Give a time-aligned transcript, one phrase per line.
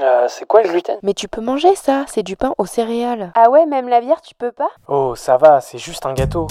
[0.00, 0.98] Euh, c'est quoi le gluten?
[1.02, 3.30] Mais tu peux manger ça, c'est du pain aux céréales.
[3.36, 4.70] Ah ouais, même la bière, tu peux pas?
[4.88, 6.48] Oh, ça va, c'est juste un gâteau.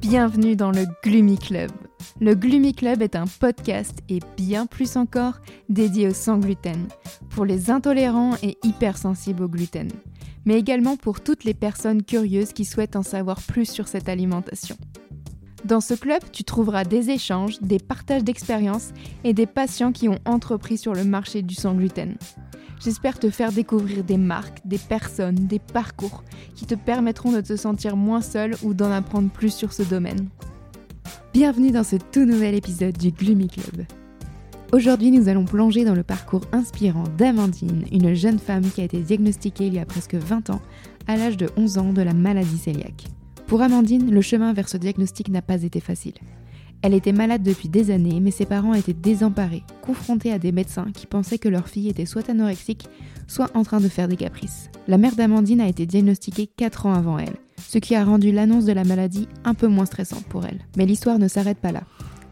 [0.00, 1.70] Bienvenue dans le Gloomy Club.
[2.22, 5.40] Le Gloomy Club est un podcast et bien plus encore
[5.70, 6.86] dédié au sans gluten,
[7.30, 9.88] pour les intolérants et hypersensibles au gluten,
[10.44, 14.76] mais également pour toutes les personnes curieuses qui souhaitent en savoir plus sur cette alimentation.
[15.64, 18.90] Dans ce club, tu trouveras des échanges, des partages d'expériences
[19.24, 22.18] et des patients qui ont entrepris sur le marché du sans gluten.
[22.84, 26.22] J'espère te faire découvrir des marques, des personnes, des parcours
[26.54, 30.28] qui te permettront de te sentir moins seul ou d'en apprendre plus sur ce domaine.
[31.32, 33.86] Bienvenue dans ce tout nouvel épisode du Gloomy Club.
[34.72, 39.00] Aujourd'hui, nous allons plonger dans le parcours inspirant d'Amandine, une jeune femme qui a été
[39.00, 40.60] diagnostiquée il y a presque 20 ans,
[41.06, 43.04] à l'âge de 11 ans, de la maladie cœliaque.
[43.46, 46.14] Pour Amandine, le chemin vers ce diagnostic n'a pas été facile.
[46.82, 50.92] Elle était malade depuis des années, mais ses parents étaient désemparés, confrontés à des médecins
[50.94, 52.88] qui pensaient que leur fille était soit anorexique,
[53.26, 54.70] soit en train de faire des caprices.
[54.88, 58.64] La mère d'Amandine a été diagnostiquée 4 ans avant elle, ce qui a rendu l'annonce
[58.64, 60.60] de la maladie un peu moins stressante pour elle.
[60.76, 61.82] Mais l'histoire ne s'arrête pas là.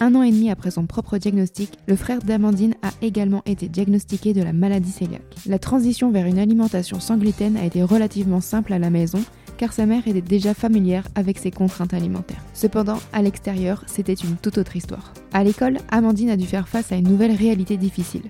[0.01, 4.33] Un an et demi après son propre diagnostic, le frère d'Amandine a également été diagnostiqué
[4.33, 5.35] de la maladie cœliaque.
[5.47, 9.21] La transition vers une alimentation sans gluten a été relativement simple à la maison,
[9.57, 12.45] car sa mère était déjà familière avec ses contraintes alimentaires.
[12.55, 15.13] Cependant, à l'extérieur, c'était une toute autre histoire.
[15.33, 18.23] À l'école, Amandine a dû faire face à une nouvelle réalité difficile.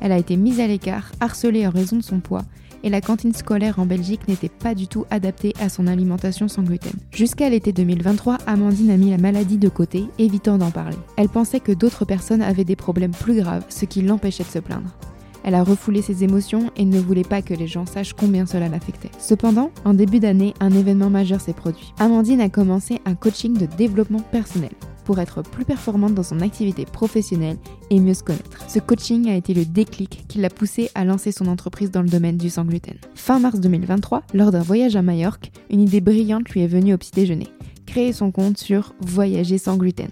[0.00, 2.42] Elle a été mise à l'écart, harcelée en raison de son poids,
[2.82, 6.62] et la cantine scolaire en Belgique n'était pas du tout adaptée à son alimentation sans
[6.62, 6.92] gluten.
[7.12, 10.96] Jusqu'à l'été 2023, Amandine a mis la maladie de côté, évitant d'en parler.
[11.16, 14.58] Elle pensait que d'autres personnes avaient des problèmes plus graves, ce qui l'empêchait de se
[14.58, 14.90] plaindre.
[15.44, 18.68] Elle a refoulé ses émotions et ne voulait pas que les gens sachent combien cela
[18.68, 19.10] l'affectait.
[19.18, 21.92] Cependant, en début d'année, un événement majeur s'est produit.
[21.98, 24.70] Amandine a commencé un coaching de développement personnel
[25.04, 27.56] pour être plus performante dans son activité professionnelle
[27.90, 28.68] et mieux se connaître.
[28.68, 32.08] Ce coaching a été le déclic qui l'a poussée à lancer son entreprise dans le
[32.08, 32.96] domaine du sans gluten.
[33.14, 36.98] Fin mars 2023, lors d'un voyage à Majorque, une idée brillante lui est venue au
[36.98, 37.48] petit déjeuner.
[37.86, 40.10] Créer son compte sur Voyager sans gluten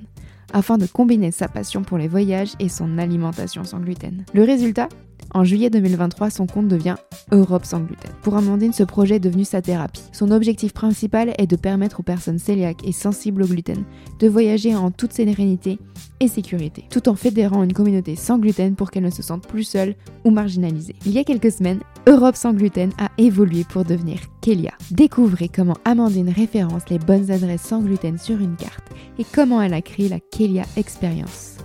[0.53, 4.25] afin de combiner sa passion pour les voyages et son alimentation sans gluten.
[4.35, 4.89] Le résultat?
[5.33, 6.97] En juillet 2023, son compte devient
[7.33, 8.11] Europe sans gluten.
[8.23, 10.03] Pour Amandine, ce projet est devenu sa thérapie.
[10.13, 13.85] Son objectif principal est de permettre aux personnes cœliaques et sensibles au gluten
[14.19, 15.79] de voyager en toute sérénité
[16.21, 19.65] et sécurité, tout en fédérant une communauté sans gluten pour qu'elles ne se sentent plus
[19.65, 20.97] seules ou marginalisées.
[21.07, 24.73] Il y a quelques semaines, Europe sans gluten a évolué pour devenir Kelia.
[24.91, 28.89] Découvrez comment Amandine référence les bonnes adresses sans gluten sur une carte
[29.19, 31.60] et comment elle a créé la Kelia Experience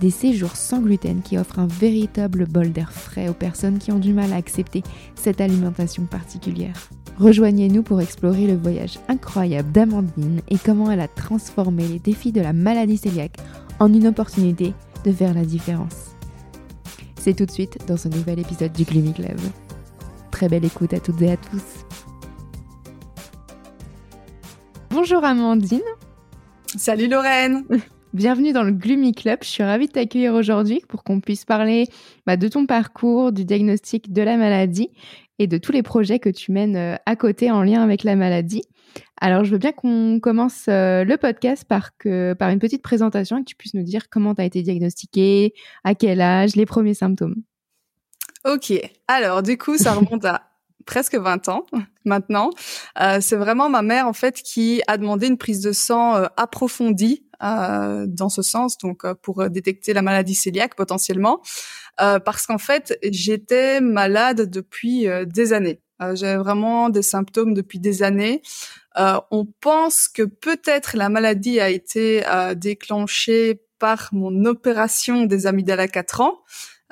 [0.00, 3.98] des séjours sans gluten qui offrent un véritable bol d'air frais aux personnes qui ont
[3.98, 4.82] du mal à accepter
[5.14, 6.88] cette alimentation particulière.
[7.18, 12.40] Rejoignez-nous pour explorer le voyage incroyable d'Amandine et comment elle a transformé les défis de
[12.40, 13.36] la maladie cœliaque
[13.78, 14.72] en une opportunité
[15.04, 16.16] de faire la différence.
[17.18, 19.38] C'est tout de suite dans ce nouvel épisode du Gloomy Club.
[20.30, 21.84] Très belle écoute à toutes et à tous.
[24.88, 25.80] Bonjour Amandine.
[26.76, 27.64] Salut Lorraine.
[28.12, 29.38] Bienvenue dans le Gloomy Club.
[29.42, 31.86] Je suis ravie de t'accueillir aujourd'hui pour qu'on puisse parler
[32.26, 34.90] bah, de ton parcours, du diagnostic de la maladie
[35.38, 38.16] et de tous les projets que tu mènes euh, à côté en lien avec la
[38.16, 38.62] maladie.
[39.20, 43.44] Alors, je veux bien qu'on commence euh, le podcast par, une petite présentation et que
[43.44, 45.54] tu puisses nous dire comment tu as été diagnostiqué,
[45.84, 47.36] à quel âge, les premiers symptômes.
[48.44, 48.72] Ok,
[49.06, 50.50] alors du coup, ça remonte à
[50.84, 51.64] presque 20 ans
[52.04, 52.50] maintenant.
[53.00, 57.22] Euh, c'est vraiment ma mère en fait qui a demandé une prise de sang approfondie
[57.40, 61.40] dans ce sens, donc euh, pour détecter la maladie cœliaque potentiellement,
[62.00, 65.80] euh, parce qu'en fait j'étais malade depuis des années.
[66.14, 68.40] J'avais vraiment des symptômes depuis des années.
[68.96, 72.22] on pense que peut-être la maladie a été
[72.56, 76.38] déclenchée par mon opération des amygdales à 4 ans.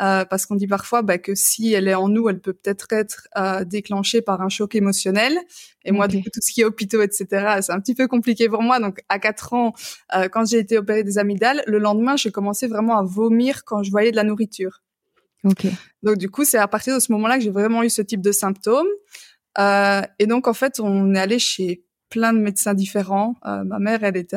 [0.00, 2.86] Euh, parce qu'on dit parfois bah, que si elle est en nous, elle peut peut-être
[2.92, 5.36] être euh, déclenchée par un choc émotionnel.
[5.84, 7.26] Et moi, du coup, tout ce qui est hôpitaux, etc.,
[7.62, 8.78] c'est un petit peu compliqué pour moi.
[8.78, 9.72] Donc, à 4 ans,
[10.14, 13.82] euh, quand j'ai été opérée des amygdales, le lendemain, j'ai commencé vraiment à vomir quand
[13.82, 14.82] je voyais de la nourriture.
[15.44, 15.72] Okay.
[16.02, 18.20] Donc, du coup, c'est à partir de ce moment-là que j'ai vraiment eu ce type
[18.20, 18.86] de symptômes.
[19.58, 23.34] Euh, et donc, en fait, on est allé chez plein de médecins différents.
[23.46, 24.36] Euh, ma mère, elle était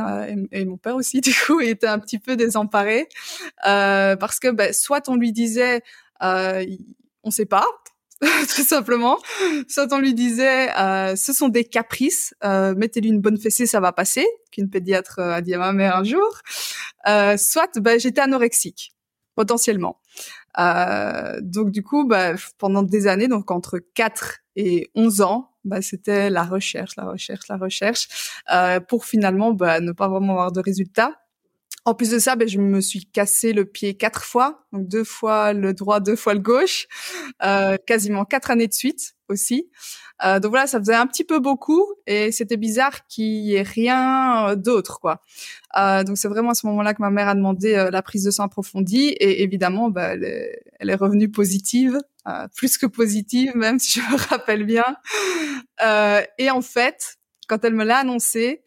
[0.51, 3.07] et, mon père aussi, du coup, était un petit peu désemparé
[3.68, 5.81] euh, parce que ben, soit on lui disait,
[6.23, 6.65] euh,
[7.23, 7.65] on sait pas,
[8.21, 9.18] tout simplement,
[9.68, 13.79] soit on lui disait, euh, ce sont des caprices, euh, mettez-lui une bonne fessée, ça
[13.79, 16.41] va passer, qu'une pédiatre a dit à ma mère un jour.
[17.38, 18.94] soit, ben, j'étais anorexique,
[19.35, 20.00] potentiellement.
[20.57, 26.30] donc du coup, ben, pendant des années, donc entre 4 et 11 ans, bah, c'était
[26.30, 28.08] la recherche, la recherche, la recherche,
[28.54, 31.13] euh, pour finalement bah, ne pas vraiment avoir de résultats.
[31.83, 35.04] En plus de ça, ben, je me suis cassé le pied quatre fois, donc deux
[35.04, 36.88] fois le droit, deux fois le gauche,
[37.44, 39.68] euh, quasiment quatre années de suite aussi.
[40.24, 43.63] Euh, donc voilà, ça faisait un petit peu beaucoup et c'était bizarre qu'il y ait
[43.63, 45.24] rien euh, d'autre, quoi.
[45.75, 48.25] Euh, donc c'est vraiment à ce moment-là que ma mère a demandé euh, la prise
[48.25, 51.98] de sang approfondie et évidemment, bah, elle, est, elle est revenue positive,
[52.28, 54.98] euh, plus que positive même si je me rappelle bien.
[56.38, 57.18] et en fait,
[57.48, 58.62] quand elle me l'a annoncé,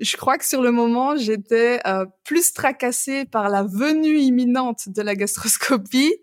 [0.00, 5.02] je crois que sur le moment, j'étais euh, plus tracassée par la venue imminente de
[5.02, 6.14] la gastroscopie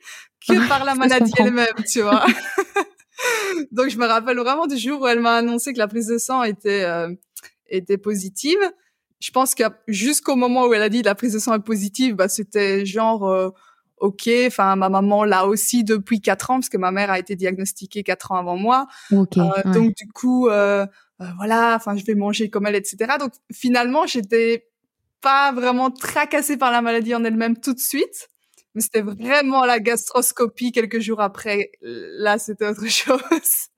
[0.48, 2.26] que par la maladie elle-même, tu vois.
[3.72, 6.18] Donc je me rappelle vraiment du jour où elle m'a annoncé que la prise de
[6.18, 7.14] sang était euh,
[7.70, 8.60] était positive.
[9.20, 12.16] Je pense que jusqu'au moment où elle a dit la prise de sang est positive,
[12.16, 13.50] bah c'était genre euh,
[13.98, 14.30] ok.
[14.46, 18.04] Enfin ma maman l'a aussi depuis quatre ans parce que ma mère a été diagnostiquée
[18.04, 18.88] quatre ans avant moi.
[19.12, 19.72] Okay, euh, ouais.
[19.74, 20.86] Donc du coup euh,
[21.20, 23.18] voilà, enfin je vais manger comme elle, etc.
[23.20, 24.68] Donc finalement, j'étais
[25.22, 28.30] pas vraiment tracassée par la maladie en elle-même tout de suite,
[28.76, 31.72] mais c'était vraiment la gastroscopie quelques jours après.
[31.82, 33.70] Là, c'était autre chose.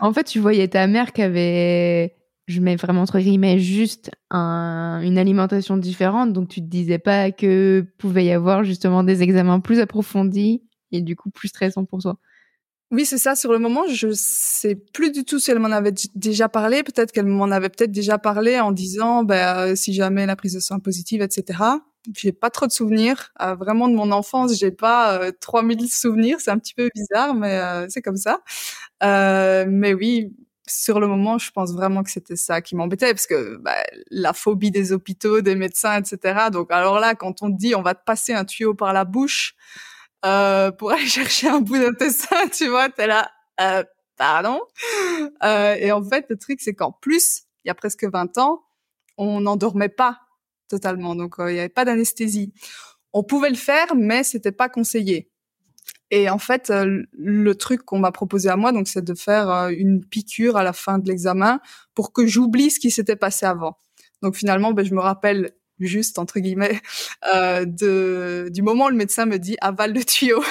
[0.00, 2.16] en fait, tu voyais ta mère qui avait,
[2.48, 7.30] je mets vraiment entre guillemets, juste un, une alimentation différente, donc tu te disais pas
[7.30, 12.00] que pouvait y avoir justement des examens plus approfondis et du coup plus stressants pour
[12.00, 12.18] toi.
[12.90, 13.36] Oui, c'est ça.
[13.36, 16.82] Sur le moment, je sais plus du tout si elle m'en avait déjà parlé.
[16.82, 20.60] Peut-être qu'elle m'en avait peut-être déjà parlé en disant, ben, si jamais la prise de
[20.60, 21.82] sang positive, etc.
[22.16, 23.30] J'ai pas trop de souvenirs.
[23.42, 26.38] Euh, vraiment de mon enfance, j'ai pas euh, 3000 souvenirs.
[26.40, 28.40] C'est un petit peu bizarre, mais euh, c'est comme ça.
[29.02, 30.32] Mais oui,
[30.66, 33.74] sur le moment, je pense vraiment que c'était ça qui m'embêtait parce que bah,
[34.10, 36.48] la phobie des hôpitaux, des médecins, etc.
[36.52, 39.54] Donc alors là, quand on dit on va te passer un tuyau par la bouche,
[40.24, 43.30] euh, pour aller chercher un bout d'intestin, tu vois, t'es là,
[43.60, 43.84] euh,
[44.16, 44.60] pardon.
[45.42, 48.62] Euh, et en fait, le truc, c'est qu'en plus, il y a presque 20 ans,
[49.16, 50.20] on n'endormait pas
[50.68, 52.52] totalement, donc il n'y avait pas d'anesthésie.
[53.12, 55.30] On pouvait le faire, mais c'était pas conseillé.
[56.10, 60.04] Et en fait, le truc qu'on m'a proposé à moi, donc, c'est de faire une
[60.04, 61.60] piqûre à la fin de l'examen
[61.94, 63.78] pour que j'oublie ce qui s'était passé avant.
[64.22, 65.52] Donc finalement, ben, je me rappelle
[65.86, 66.80] juste entre guillemets
[67.34, 70.42] euh, de du moment où le médecin me dit avale le tuyau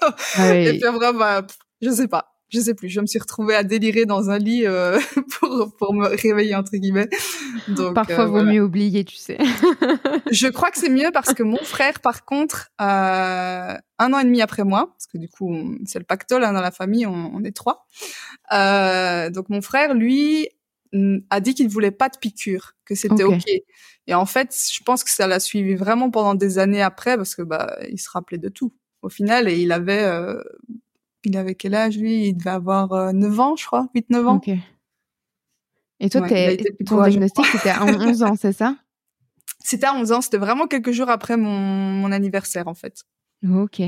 [0.00, 0.66] ah oui.
[0.66, 1.46] et puis après bah,
[1.82, 4.66] je sais pas je sais plus je me suis retrouvée à délirer dans un lit
[4.66, 4.98] euh,
[5.40, 7.08] pour pour me réveiller entre guillemets
[7.68, 8.52] donc parfois euh, vaut voilà.
[8.52, 9.38] mieux oublier tu sais
[10.30, 14.24] je crois que c'est mieux parce que mon frère par contre euh, un an et
[14.24, 17.32] demi après moi parce que du coup c'est le pactole hein, dans la famille on,
[17.34, 17.86] on est trois
[18.52, 20.48] euh, donc mon frère lui
[21.30, 23.34] a dit qu'il ne voulait pas de piqûre, que c'était ok.
[23.34, 23.64] okay.
[24.06, 27.34] Et en fait, je pense que ça l'a suivi vraiment pendant des années après parce
[27.34, 28.72] que bah il se rappelait de tout
[29.02, 30.42] au final et il avait euh,
[31.24, 32.28] il avait quel âge lui?
[32.28, 34.36] Il devait avoir euh, 9 ans, je crois, 8 9 ans.
[34.36, 34.50] OK.
[35.98, 38.76] Et toi ouais, ton diagnostic c'était à 11 ans, c'est ça?
[39.60, 43.04] C'était à 11 ans, c'était vraiment quelques jours après mon, mon anniversaire en fait.
[43.48, 43.82] OK.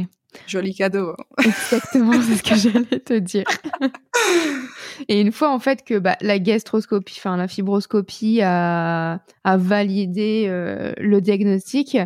[0.47, 1.15] Joli cadeau.
[1.45, 3.45] Exactement, c'est ce que j'allais te dire.
[5.09, 10.47] Et une fois en fait que bah, la gastroscopie, enfin la fibroscopie a, a validé
[10.49, 11.97] euh, le diagnostic,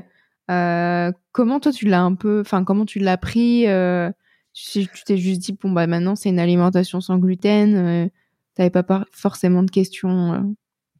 [0.50, 4.10] euh, comment toi tu l'as un peu, enfin comment tu l'as pris euh,
[4.52, 8.08] Tu t'es juste dit bon bah maintenant c'est une alimentation sans gluten, euh,
[8.54, 10.54] t'avais pas forcément de questions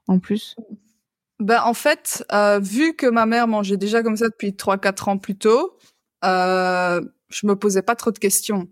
[0.08, 0.56] en plus?
[1.40, 2.24] Ben, en fait,
[2.60, 5.76] vu que ma mère mangeait déjà comme ça depuis 3-4 ans plus tôt,
[6.24, 7.00] euh,
[7.30, 8.68] je me posais pas trop de questions.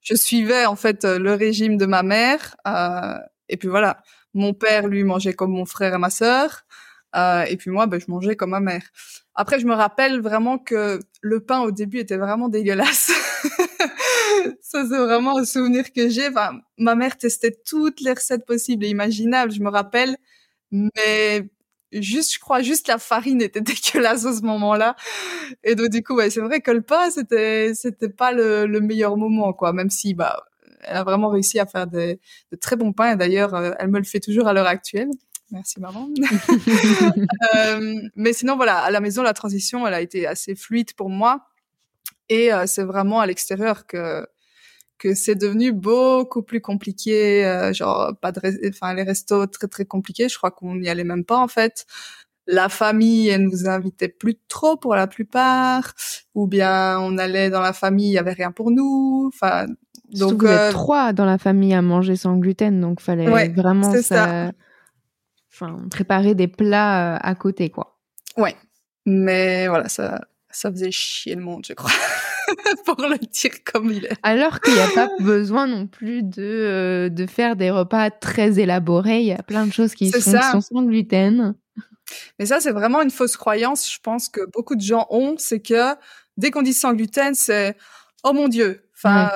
[0.00, 4.02] Je suivais en fait le régime de ma mère euh, et puis voilà.
[4.34, 6.64] Mon père lui mangeait comme mon frère et ma sœur
[7.16, 8.82] euh, et puis moi ben, je mangeais comme ma mère.
[9.34, 13.12] Après je me rappelle vraiment que le pain au début était vraiment dégueulasse.
[14.60, 16.28] Ça c'est vraiment un souvenir que j'ai.
[16.78, 19.52] Ma mère testait toutes les recettes possibles et imaginables.
[19.52, 20.16] Je me rappelle,
[20.70, 21.48] mais
[22.02, 24.96] juste, je crois, juste la farine était dégueulasse à ce moment-là.
[25.62, 28.80] Et donc, du coup, ouais, c'est vrai que le pain, c'était, c'était pas le, le,
[28.80, 29.72] meilleur moment, quoi.
[29.72, 30.44] Même si, bah,
[30.82, 32.20] elle a vraiment réussi à faire des,
[32.52, 33.12] de très bons pains.
[33.12, 35.10] Et d'ailleurs, euh, elle me le fait toujours à l'heure actuelle.
[35.50, 36.08] Merci, maman.
[37.54, 41.10] euh, mais sinon, voilà, à la maison, la transition, elle a été assez fluide pour
[41.10, 41.46] moi.
[42.28, 44.26] Et euh, c'est vraiment à l'extérieur que,
[44.98, 49.84] que c'est devenu beaucoup plus compliqué, euh, genre pas de, enfin les restos très très
[49.84, 50.28] compliqués.
[50.28, 51.86] Je crois qu'on n'y allait même pas en fait.
[52.46, 55.94] La famille, elle nous invitait plus trop pour la plupart,
[56.34, 59.30] ou bien on allait dans la famille, il y avait rien pour nous.
[59.34, 59.66] Enfin,
[60.12, 60.68] donc vous euh...
[60.68, 64.02] êtes trois dans la famille à manger sans gluten, donc fallait ouais, vraiment ça.
[64.02, 64.52] ça...
[65.50, 67.96] Enfin, préparer des plats euh, à côté, quoi.
[68.36, 68.56] Ouais,
[69.06, 70.20] mais voilà, ça
[70.54, 71.90] ça faisait chier le monde, je crois,
[72.86, 74.16] pour le dire comme il est.
[74.22, 78.58] Alors qu'il n'y a pas besoin non plus de, euh, de faire des repas très
[78.60, 79.20] élaborés.
[79.20, 81.54] Il y a plein de choses qui sont, sont, sans gluten.
[82.38, 85.34] Mais ça, c'est vraiment une fausse croyance, je pense, que beaucoup de gens ont.
[85.38, 85.94] C'est que
[86.36, 87.76] dès qu'on dit sans gluten, c'est
[88.22, 89.30] oh mon Dieu, enfin,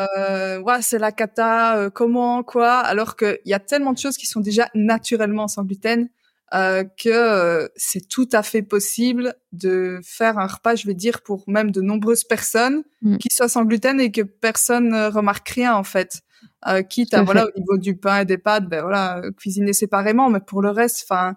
[0.65, 0.75] ouais.
[0.75, 2.79] Euh, c'est la cata, euh, comment, quoi.
[2.79, 6.09] Alors qu'il y a tellement de choses qui sont déjà naturellement sans gluten
[6.55, 11.23] euh, que euh, c'est tout à fait possible de faire un repas, je vais dire,
[11.23, 13.19] pour même de nombreuses personnes mm.
[13.19, 16.23] qui soient sans gluten et que personne ne remarque rien en fait.
[16.67, 20.29] Euh, quitte à, voilà, au niveau du pain et des pâtes, ben voilà, cuisiner séparément,
[20.29, 21.37] mais pour le reste, enfin,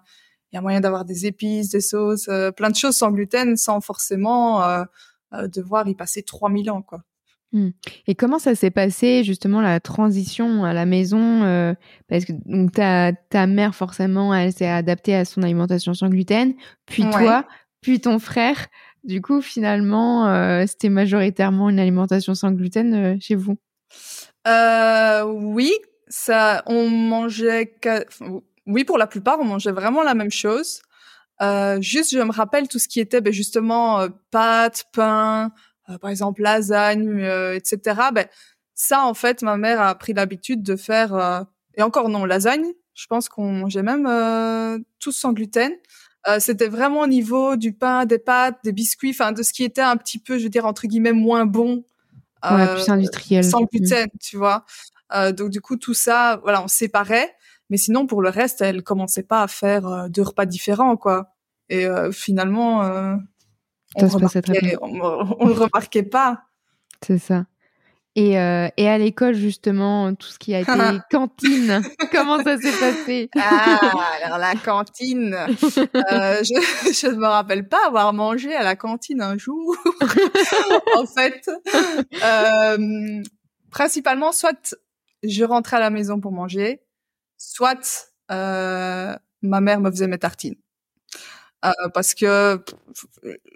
[0.50, 3.56] il y a moyen d'avoir des épices, des sauces, euh, plein de choses sans gluten,
[3.56, 4.84] sans forcément euh,
[5.48, 7.02] devoir y passer 3000 ans, quoi.
[7.52, 7.68] Mmh.
[8.06, 11.74] Et comment ça s'est passé justement la transition à la maison euh,
[12.08, 16.54] Parce que donc ta, ta mère forcément elle s'est adaptée à son alimentation sans gluten,
[16.86, 17.10] puis ouais.
[17.10, 17.46] toi,
[17.82, 18.68] puis ton frère.
[19.04, 23.56] Du coup finalement euh, c'était majoritairement une alimentation sans gluten euh, chez vous?
[25.26, 25.72] oui,
[26.08, 27.74] ça on mangeait
[28.66, 30.80] oui pour la plupart on mangeait vraiment la même chose.
[31.80, 35.52] juste je me rappelle tout ce qui était ben, justement pâtes, pain.
[35.90, 38.00] Euh, par exemple lasagne, euh, etc.
[38.12, 38.26] Ben
[38.74, 41.40] ça en fait ma mère a pris l'habitude de faire euh,
[41.74, 42.66] et encore non lasagne.
[42.94, 45.72] Je pense qu'on mangeait même tous sans gluten.
[46.38, 49.80] C'était vraiment au niveau du pain, des pâtes, des biscuits, enfin de ce qui était
[49.80, 51.84] un petit peu, je veux dire entre guillemets moins bon.
[52.44, 53.44] Ouais, plus industriel.
[53.44, 54.18] Sans gluten, mmh.
[54.20, 54.66] tu vois.
[55.32, 57.34] donc du coup tout ça, voilà, on séparait.
[57.70, 61.32] Mais sinon pour le reste, elle commençait pas à faire deux repas différents, quoi.
[61.70, 63.16] Et finalement,
[64.80, 66.44] on, on le remarquait pas.
[67.04, 67.44] C'est ça.
[68.14, 70.70] Et, euh, et à l'école, justement, tout ce qui a été
[71.10, 73.30] cantine, comment ça s'est passé?
[73.38, 73.80] Ah,
[74.22, 79.38] alors la cantine, euh, je, ne me rappelle pas avoir mangé à la cantine un
[79.38, 79.76] jour.
[80.96, 81.48] en fait,
[82.22, 83.22] euh,
[83.70, 84.76] principalement, soit
[85.22, 86.82] je rentrais à la maison pour manger,
[87.38, 90.56] soit ma mère me faisait mes tartines.
[91.64, 92.62] Euh, parce que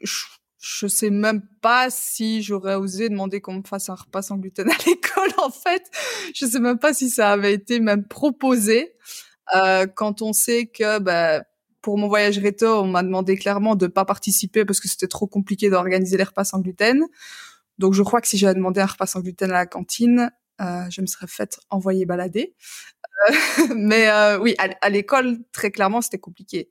[0.03, 4.71] je, sais même pas si j'aurais osé demander qu'on me fasse un repas sans gluten
[4.71, 5.31] à l'école.
[5.39, 5.83] En fait,
[6.35, 8.93] je sais même pas si ça avait été même proposé.
[9.55, 11.43] Euh, quand on sait que bah,
[11.83, 15.27] pour mon voyage réto, on m'a demandé clairement de pas participer parce que c'était trop
[15.27, 17.05] compliqué d'organiser les repas sans gluten.
[17.79, 20.89] Donc je crois que si j'avais demandé un repas sans gluten à la cantine, euh,
[20.91, 22.55] je me serais fait envoyer balader.
[23.31, 23.35] Euh,
[23.77, 26.71] mais euh, oui, à l'école, très clairement, c'était compliqué.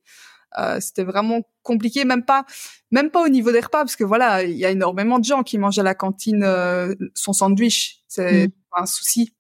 [0.58, 2.46] Euh, c'était vraiment compliqué, même pas,
[2.92, 5.44] même pas au niveau des repas, parce que voilà, il y a énormément de gens
[5.44, 9.36] qui mangent à la cantine euh, son sandwich, c'est pas un souci.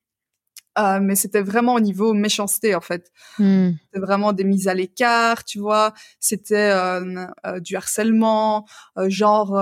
[0.78, 3.12] Euh, mais c'était vraiment au niveau méchanceté en fait.
[3.40, 3.72] Mmh.
[3.86, 5.94] C'était vraiment des mises à l'écart, tu vois.
[6.20, 8.66] C'était euh, euh, du harcèlement,
[9.08, 9.58] genre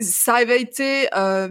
[0.00, 1.48] ça avait été euh,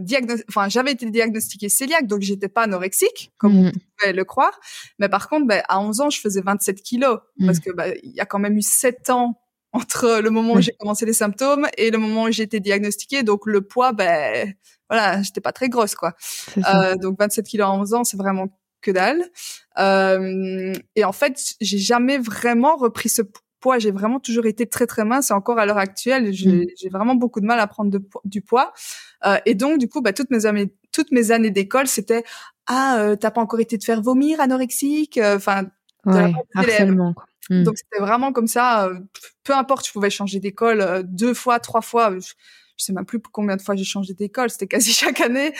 [0.50, 3.67] enfin j'avais été diagnostiquée cœliaque donc j'étais pas anorexique comme mmh.
[3.67, 4.60] on pouvait le croire.
[5.00, 7.19] Mais par contre ben, à 11 ans je faisais 27 kilos.
[7.38, 7.45] Mmh.
[7.45, 9.39] parce que ben, il y a quand même eu 7 ans
[9.74, 13.24] entre le moment où j'ai commencé les symptômes et le moment où j'ai été diagnostiquée.
[13.24, 14.53] Donc le poids ben
[14.89, 16.13] voilà j'étais pas très grosse quoi.
[16.57, 18.48] Euh, donc 27 kilos à 11 ans c'est vraiment
[18.81, 19.24] que dalle.
[19.77, 23.21] Euh, et en fait j'ai jamais vraiment repris ce
[23.61, 26.89] poids, j'ai vraiment toujours été très très mince et encore à l'heure actuelle, j'ai mmh.
[26.91, 28.73] vraiment beaucoup de mal à prendre de, du poids.
[29.25, 32.23] Euh, et donc du coup, bah, toutes mes années, toutes mes années d'école, c'était
[32.67, 35.65] ah euh, t'as pas encore été te faire vomir anorexique, euh, enfin
[36.05, 37.13] ouais, harcèlement.
[37.13, 37.25] Quoi.
[37.49, 37.63] Mmh.
[37.63, 38.87] Donc c'était vraiment comme ça.
[38.87, 38.99] Euh,
[39.43, 42.17] peu importe, je pouvais changer d'école euh, deux fois, trois fois.
[42.19, 42.33] Je,
[42.81, 45.53] je sais même plus combien de fois j'ai changé d'école, c'était quasi chaque année.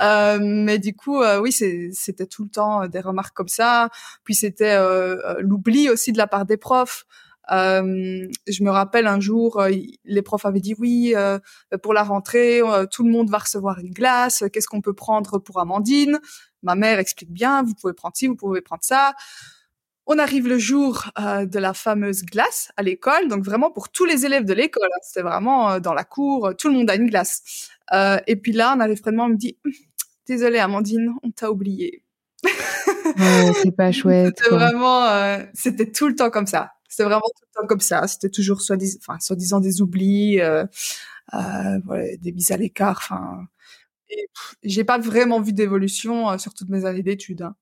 [0.00, 3.90] Euh, mais du coup, euh, oui, c'était tout le temps des remarques comme ça.
[4.24, 7.04] Puis c'était euh, l'oubli aussi de la part des profs.
[7.50, 9.70] Euh, je me rappelle un jour, euh,
[10.04, 11.38] les profs avaient dit oui, euh,
[11.82, 14.44] pour la rentrée, euh, tout le monde va recevoir une glace.
[14.52, 16.18] Qu'est-ce qu'on peut prendre pour Amandine?
[16.62, 19.14] Ma mère explique bien, vous pouvez prendre ci, vous pouvez prendre ça.
[20.06, 24.04] On arrive le jour euh, de la fameuse glace à l'école, donc vraiment pour tous
[24.04, 24.88] les élèves de l'école.
[24.92, 27.70] Hein, C'était vraiment dans la cour, tout le monde a une glace.
[28.26, 29.58] et puis là, on arrive vraiment, on me dit,
[30.26, 32.04] désolée Amandine, on t'a oublié.
[32.44, 34.34] ouais, c'est pas chouette.
[34.38, 36.72] C'était vraiment, c'était tout le temps comme ça.
[36.88, 38.06] C'était vraiment tout le temps comme ça.
[38.08, 40.64] C'était toujours soi-disant, enfin, des oublis, euh,
[41.34, 41.78] euh,
[42.20, 42.98] des mises à l'écart.
[43.02, 43.46] Enfin,
[44.62, 47.42] j'ai pas vraiment vu d'évolution euh, sur toutes mes années d'études.
[47.42, 47.54] Hein,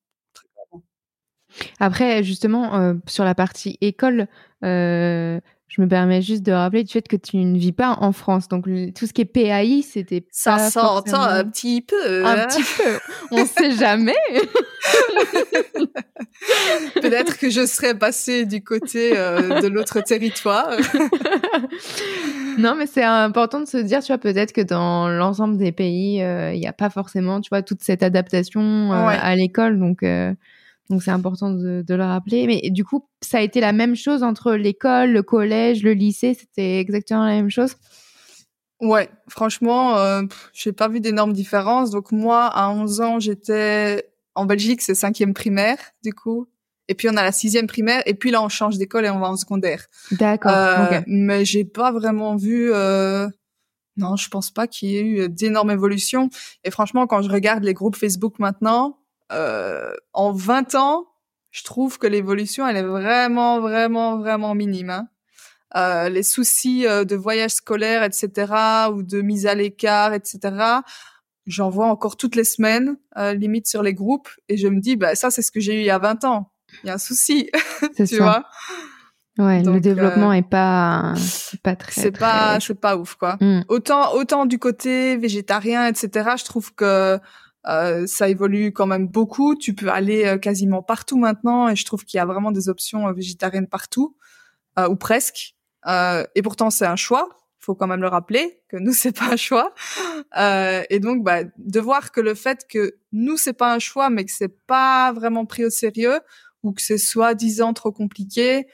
[1.81, 4.29] Après, justement, sur la partie école,
[5.69, 8.47] je me permets juste de rappeler du fait que tu ne vis pas en France.
[8.49, 12.25] Donc, tout ce qui est PAI, c'était Ça s'entend forcément- un petit peu.
[12.25, 12.47] Un hein.
[12.47, 12.99] petit peu.
[13.33, 14.15] On sait jamais.
[17.03, 20.69] Peut-être que je serais passée du côté euh, de l'autre territoire.
[22.59, 26.23] non, mais c'est important de se dire, tu vois, peut-être que dans l'ensemble des pays,
[26.23, 28.61] euh, il n'y a pas forcément, tu vois, toute cette adaptation
[28.93, 29.17] euh, Ouais.
[29.21, 29.79] à l'école.
[29.79, 30.05] Donc,
[30.91, 32.47] donc c'est important de, de le rappeler.
[32.47, 36.35] Mais du coup, ça a été la même chose entre l'école, le collège, le lycée?
[36.39, 37.75] C'était exactement la même chose?
[38.81, 41.91] Ouais, franchement, euh, j'ai pas vu d'énormes différences.
[41.91, 46.47] Donc moi, à 11 ans, j'étais en Belgique, c'est cinquième primaire, du coup.
[46.89, 49.19] Et puis on a la sixième primaire, et puis là on change d'école et on
[49.19, 49.87] va en secondaire.
[50.13, 50.53] D'accord.
[50.53, 51.05] Euh, ok.
[51.09, 52.71] Mais j'ai pas vraiment vu.
[52.73, 53.29] euh,
[53.97, 56.29] Non, je pense pas qu'il y ait eu d'énormes évolutions.
[56.63, 58.99] Et franchement, quand je regarde les groupes Facebook maintenant,
[59.33, 61.07] euh, en 20 ans,
[61.51, 64.91] je trouve que l'évolution, elle est vraiment, vraiment, vraiment minime.
[64.91, 65.09] hein.
[65.77, 68.31] Euh, les soucis euh, de voyage scolaire, etc.,
[68.93, 70.39] ou de mise à l'écart, etc.
[71.47, 74.97] J'en vois encore toutes les semaines, euh, limite sur les groupes, et je me dis,
[74.97, 76.51] bah ça, c'est ce que j'ai eu il y a 20 ans.
[76.83, 77.51] Il y a un souci,
[77.97, 78.17] tu ça.
[78.23, 78.45] vois.
[79.39, 81.93] Ouais, le développement euh, est pas, c'est pas très.
[82.01, 83.37] C'est pas, très- c'est pas ouf, quoi.
[83.41, 83.61] Hmm.
[83.69, 86.31] Autant, autant du côté végétarien, etc.
[86.39, 87.19] Je trouve que
[87.69, 89.57] euh, ça évolue quand même beaucoup.
[89.57, 92.69] Tu peux aller euh, quasiment partout maintenant, et je trouve qu'il y a vraiment des
[92.69, 94.17] options euh, végétariennes partout,
[94.79, 95.55] euh, ou presque.
[95.87, 97.29] Euh, et pourtant, c'est un choix.
[97.59, 99.75] Faut quand même le rappeler que nous, c'est pas un choix.
[100.91, 104.25] Et donc, bah, de voir que le fait que nous, c'est pas un choix, mais
[104.25, 106.21] que c'est pas vraiment pris au sérieux,
[106.63, 108.67] ou que c'est soi-disant trop compliqué,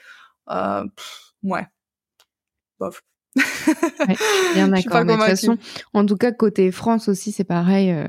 [0.49, 1.67] euh, pff, ouais,
[2.79, 3.01] bof.
[3.35, 4.15] Ouais,
[4.53, 5.03] Bien d'accord.
[5.05, 5.57] de toute façon,
[5.93, 7.91] en tout cas, côté France aussi, c'est pareil.
[7.91, 8.07] euh,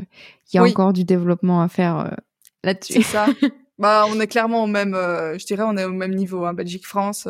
[0.53, 0.71] Il y a Oui.
[0.71, 3.03] encore du développement à faire euh, C'est là-dessus.
[3.03, 3.27] ça.
[3.79, 6.45] bah, on est clairement au même, euh, je dirais, on est au même niveau.
[6.45, 6.55] Hein.
[6.55, 7.27] Belgique-France,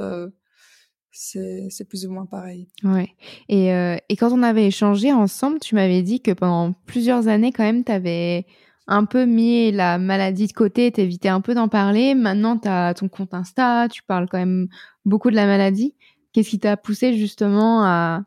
[1.16, 2.68] c'est c'est plus ou moins pareil.
[2.82, 3.10] Ouais.
[3.48, 7.62] Et, et quand on avait échangé ensemble, tu m'avais dit que pendant plusieurs années, quand
[7.62, 8.46] même, tu avais
[8.88, 12.14] un peu mis la maladie de côté, t'évitais un peu d'en parler.
[12.14, 14.66] Maintenant, tu as ton compte Insta, tu parles quand même
[15.04, 15.94] beaucoup de la maladie.
[16.34, 18.24] Qu'est-ce qui t'a poussé justement à,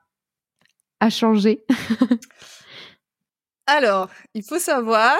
[1.09, 1.65] changer?
[3.67, 5.17] Alors, il faut savoir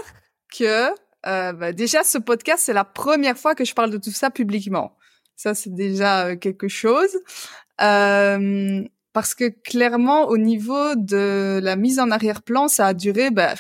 [0.58, 0.88] que
[1.26, 4.32] euh, bah, déjà ce podcast c'est la première fois que je parle de tout ça
[4.32, 4.96] publiquement.
[5.36, 7.20] Ça c'est déjà euh, quelque chose.
[7.82, 13.56] Euh, parce que clairement au niveau de la mise en arrière-plan ça a duré, bah,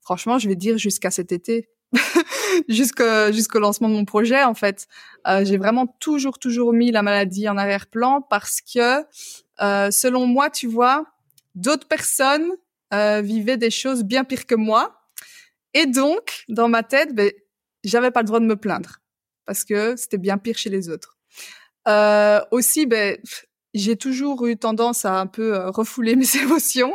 [0.00, 1.68] franchement je vais dire jusqu'à cet été,
[2.68, 4.86] jusqu'au lancement de mon projet en fait.
[5.26, 9.04] Euh, J'ai vraiment toujours toujours mis la maladie en arrière-plan parce que
[9.60, 11.04] euh, selon moi tu vois
[11.54, 12.50] d'autres personnes
[12.92, 14.96] euh, vivaient des choses bien pires que moi.
[15.74, 17.30] Et donc, dans ma tête, ben,
[17.84, 18.98] j'avais pas le droit de me plaindre
[19.46, 21.16] parce que c'était bien pire chez les autres.
[21.88, 23.16] Euh, aussi, ben,
[23.74, 26.92] j'ai toujours eu tendance à un peu euh, refouler mes émotions,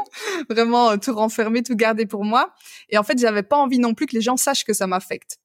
[0.50, 2.54] vraiment euh, tout renfermer, tout garder pour moi.
[2.90, 5.38] Et en fait, j'avais pas envie non plus que les gens sachent que ça m'affecte.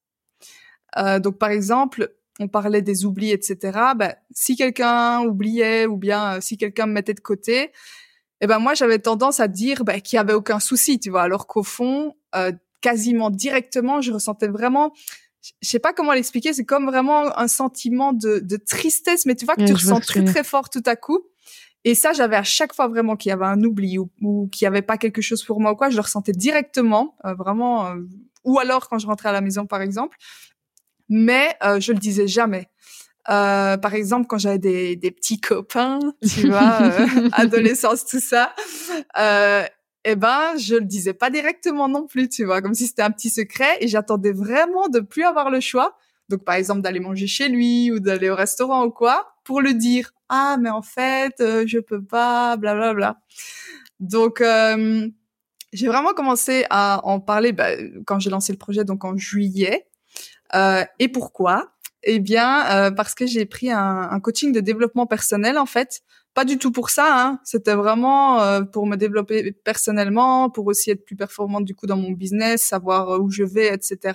[0.97, 3.79] Euh, donc, par exemple, on parlait des oublis, etc.
[3.95, 7.71] Ben, si quelqu'un oubliait ou bien euh, si quelqu'un me mettait de côté,
[8.43, 11.21] eh ben moi j'avais tendance à dire ben, qu'il y avait aucun souci, tu vois,
[11.21, 12.15] alors qu'au fond,
[12.81, 14.91] quasiment directement, je ressentais vraiment,
[15.41, 19.45] je sais pas comment l'expliquer, c'est comme vraiment un sentiment de, de tristesse, mais tu
[19.45, 21.21] vois que tu ressens très très fort tout à coup.
[21.83, 24.65] Et ça, j'avais à chaque fois vraiment qu'il y avait un oubli ou, ou qu'il
[24.65, 27.87] y avait pas quelque chose pour moi ou quoi, je le ressentais directement, euh, vraiment,
[27.87, 27.95] euh,
[28.43, 30.17] ou alors quand je rentrais à la maison par exemple,
[31.09, 32.69] mais euh, je le disais jamais.
[33.29, 38.53] Euh, par exemple, quand j'avais des, des petits copains, tu vois, euh, adolescence, tout ça,
[39.17, 39.63] euh,
[40.03, 43.11] eh ben, je le disais pas directement non plus, tu vois, comme si c'était un
[43.11, 45.97] petit secret, et j'attendais vraiment de plus avoir le choix.
[46.29, 49.73] Donc, par exemple, d'aller manger chez lui ou d'aller au restaurant ou quoi, pour le
[49.73, 50.13] dire.
[50.29, 52.93] Ah, mais en fait, euh, je peux pas, blablabla.
[52.93, 53.21] Bla, bla.
[53.99, 55.07] Donc, euh,
[55.73, 57.69] j'ai vraiment commencé à en parler bah,
[58.05, 59.87] quand j'ai lancé le projet, donc en juillet.
[60.55, 61.71] Euh, et pourquoi?
[62.03, 66.01] Eh bien, euh, parce que j'ai pris un, un coaching de développement personnel, en fait.
[66.33, 67.39] Pas du tout pour ça, hein.
[67.43, 71.97] c'était vraiment euh, pour me développer personnellement, pour aussi être plus performante du coup dans
[71.97, 74.13] mon business, savoir euh, où je vais, etc.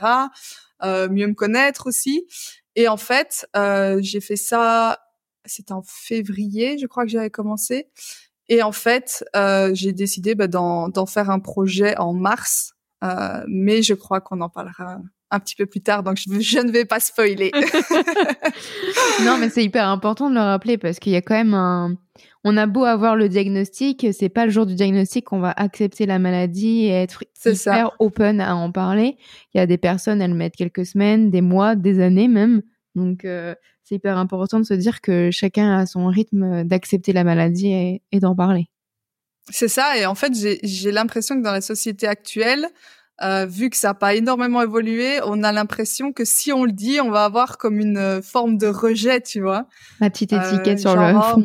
[0.82, 2.26] Euh, mieux me connaître aussi.
[2.74, 4.98] Et en fait, euh, j'ai fait ça,
[5.44, 7.88] c'était en février, je crois que j'avais commencé.
[8.48, 12.74] Et en fait, euh, j'ai décidé bah, d'en faire un projet en mars,
[13.46, 14.98] mais je crois qu'on en parlera
[15.30, 17.50] un petit peu plus tard, donc je, je ne vais pas spoiler.
[19.24, 21.96] non, mais c'est hyper important de le rappeler parce qu'il y a quand même un.
[22.44, 26.06] On a beau avoir le diagnostic, c'est pas le jour du diagnostic qu'on va accepter
[26.06, 27.92] la maladie et être hyper ça.
[27.98, 29.16] open à en parler.
[29.52, 32.62] Il y a des personnes, elles mettent quelques semaines, des mois, des années même.
[32.94, 37.24] Donc, euh, c'est hyper important de se dire que chacun a son rythme d'accepter la
[37.24, 38.68] maladie et, et d'en parler.
[39.50, 42.68] C'est ça, et en fait, j'ai l'impression que dans la société actuelle,
[43.22, 46.72] euh, vu que ça n'a pas énormément évolué, on a l'impression que si on le
[46.72, 49.66] dit, on va avoir comme une euh, forme de rejet, tu vois.
[50.00, 51.42] La petite étiquette sur le oh,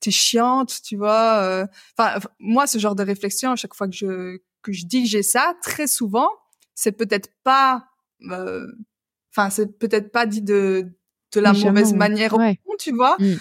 [0.00, 1.40] T'es chiante, tu vois.
[1.42, 1.66] Euh.
[1.96, 5.08] Enfin, moi, ce genre de réflexion, à chaque fois que je que je dis que
[5.08, 6.28] j'ai ça, très souvent,
[6.74, 7.84] c'est peut-être pas,
[8.28, 10.88] enfin, c'est peut-être pas dit de
[11.32, 12.58] de la mauvaise manière, ouais.
[12.78, 13.16] tu vois.
[13.18, 13.36] Mm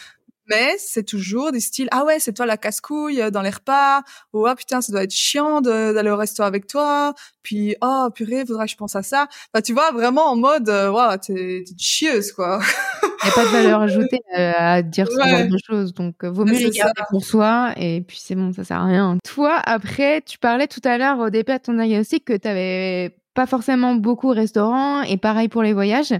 [0.49, 4.01] mais c'est toujours des styles ah ouais c'est toi la casse-couille euh, dans les repas
[4.33, 8.45] ou ah putain ça doit être chiant d'aller au resto avec toi puis oh purée
[8.45, 9.27] faudra que je pense à ça.
[9.53, 12.59] Bah tu vois vraiment en mode euh, wow, t'es chieuse quoi.
[13.03, 15.93] Il n'y a pas de valeur ajoutée euh, à dire ce genre de choses.
[15.93, 19.17] Donc vaut mieux les garder pour soi et puis c'est bon ça sert à rien.
[19.23, 23.15] Toi après tu parlais tout à l'heure au départ de ton diagnostic que tu avais
[23.39, 26.13] pas forcément beaucoup restaurant et pareil pour les voyages.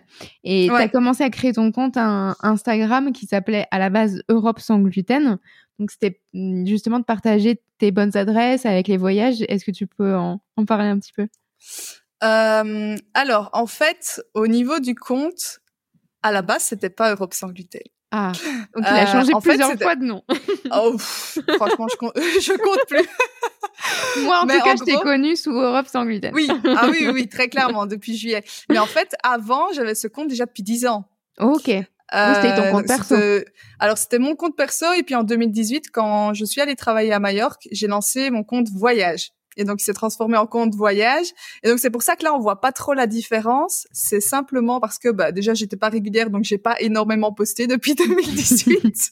[0.45, 4.23] Et tu as commencé à créer ton compte un Instagram qui s'appelait à la base
[4.29, 5.37] Europe sans gluten.
[5.79, 9.41] Donc c'était mm, justement de partager tes bonnes adresses avec les voyages.
[9.49, 11.27] Est-ce que tu peux en, parler un petit peu?
[12.23, 15.59] Euh, Alors en fait, au niveau du compte,
[16.23, 17.81] à la base c'était pas Europe sans gluten.
[18.11, 18.31] Ah,
[18.75, 20.23] donc il a euh, changé plusieurs fois de nom.
[20.71, 23.07] oh, franchement, je compte, je compte plus.
[24.23, 26.31] Moi, en tout cas, je t'ai connu sous Europe sans gluten.
[26.33, 28.43] Oui, ah oui, oui, très clairement, depuis juillet.
[28.69, 31.05] Mais en fait, avant, j'avais ce compte déjà depuis 10 ans.
[31.39, 31.65] Ok.
[31.65, 33.15] c'était ton compte perso.
[33.77, 34.85] Alors, c'était mon compte perso.
[34.97, 38.69] Et puis, en 2018, quand je suis allée travailler à Majorque, j'ai lancé mon compte
[38.69, 39.31] voyage.
[39.59, 41.27] Et donc, il s'est transformé en compte voyage.
[41.63, 43.87] Et donc, c'est pour ça que là, on voit pas trop la différence.
[43.91, 47.93] C'est simplement parce que, bah, déjà, j'étais pas régulière, donc j'ai pas énormément posté depuis
[47.95, 49.11] 2018.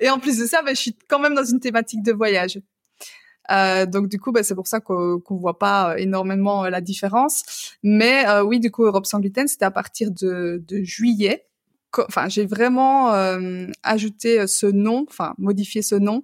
[0.00, 2.60] et en plus de ça, bah, je suis quand même dans une thématique de voyage.
[3.52, 7.76] Euh, donc du coup, bah, c'est pour ça qu'on ne voit pas énormément la différence.
[7.84, 11.46] Mais euh, oui, du coup, Europe sans gluten, c'était à partir de, de juillet
[11.98, 16.22] enfin j'ai vraiment euh, ajouté euh, ce nom, enfin modifié ce nom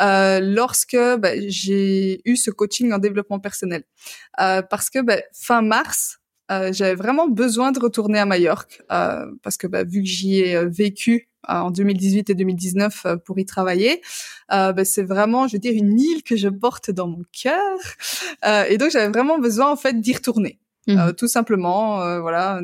[0.00, 3.84] euh, lorsque bah, j'ai eu ce coaching en développement personnel,
[4.40, 6.18] euh, parce que bah, fin mars
[6.50, 10.64] euh, j'avais vraiment besoin de retourner à Majorque parce que bah, vu que j'y ai
[10.66, 14.02] vécu en 2018 et 2019 pour y travailler,
[14.48, 17.78] bah, c'est vraiment, je veux dire, une île que je porte dans mon cœur,
[18.68, 20.58] et donc j'avais vraiment besoin en fait d'y retourner.
[20.86, 21.12] Mmh.
[21.16, 22.60] tout simplement, voilà,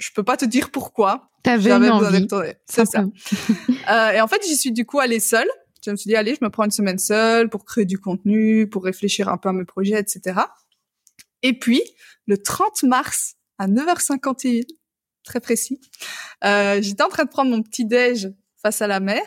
[0.00, 1.29] je peux pas te dire pourquoi.
[1.44, 3.04] J'avais besoin d'être C'est ça.
[3.90, 5.48] euh, et en fait, j'y suis du coup allée seule.
[5.84, 8.68] Je me suis dit, allez, je me prends une semaine seule pour créer du contenu,
[8.68, 10.40] pour réfléchir un peu à mes projets, etc.
[11.42, 11.82] Et puis,
[12.26, 14.66] le 30 mars, à 9h51,
[15.24, 15.80] très précis,
[16.44, 18.30] euh, j'étais en train de prendre mon petit déj
[18.62, 19.22] face à la mer.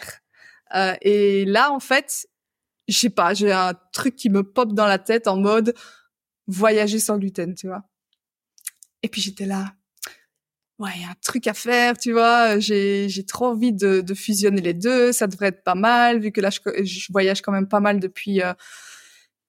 [0.75, 2.27] Euh, et là, en fait,
[2.87, 5.73] je sais pas, j'ai un truc qui me pop dans la tête en mode
[6.47, 7.83] voyager sans gluten, tu vois.
[9.01, 9.73] Et puis j'étais là,
[10.79, 12.59] ouais, y a un truc à faire, tu vois.
[12.59, 15.11] J'ai j'ai trop envie de, de fusionner les deux.
[15.11, 18.41] Ça devrait être pas mal vu que là je, voyage quand même pas mal depuis
[18.41, 18.53] euh,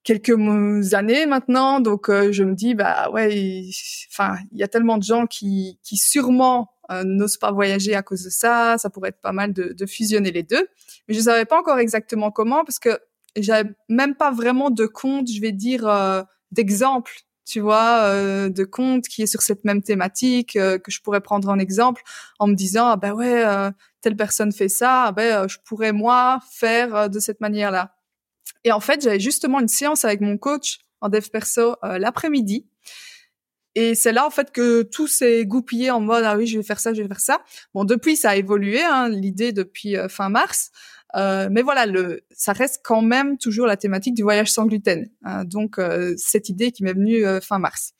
[0.03, 1.79] quelques années maintenant.
[1.79, 3.63] Donc euh, je me dis bah ouais,
[4.11, 8.03] enfin il y a tellement de gens qui qui sûrement euh, n'osent pas voyager à
[8.03, 8.77] cause de ça.
[8.77, 10.67] Ça pourrait être pas mal de, de fusionner les deux.
[11.07, 12.99] Mais je savais pas encore exactement comment parce que
[13.37, 17.11] j'avais même pas vraiment de compte, je vais dire d'exemple
[17.45, 21.21] tu vois, euh, de compte qui est sur cette même thématique euh, que je pourrais
[21.21, 22.01] prendre en exemple
[22.39, 25.91] en me disant ah ben ouais euh, telle personne fait ça, ah ben je pourrais
[25.91, 27.95] moi faire de cette manière-là.
[28.63, 32.65] Et en fait j'avais justement une séance avec mon coach en dev perso l'après-midi.
[33.75, 36.63] Et c'est là en fait que tout s'est goupillé en mode ah oui je vais
[36.63, 37.41] faire ça je vais faire ça.
[37.75, 40.71] Bon depuis ça a évolué hein, l'idée depuis fin mars.
[41.15, 45.09] Euh, mais voilà, le, ça reste quand même toujours la thématique du voyage sans gluten.
[45.23, 47.93] Hein, donc euh, cette idée qui m'est venue euh, fin mars.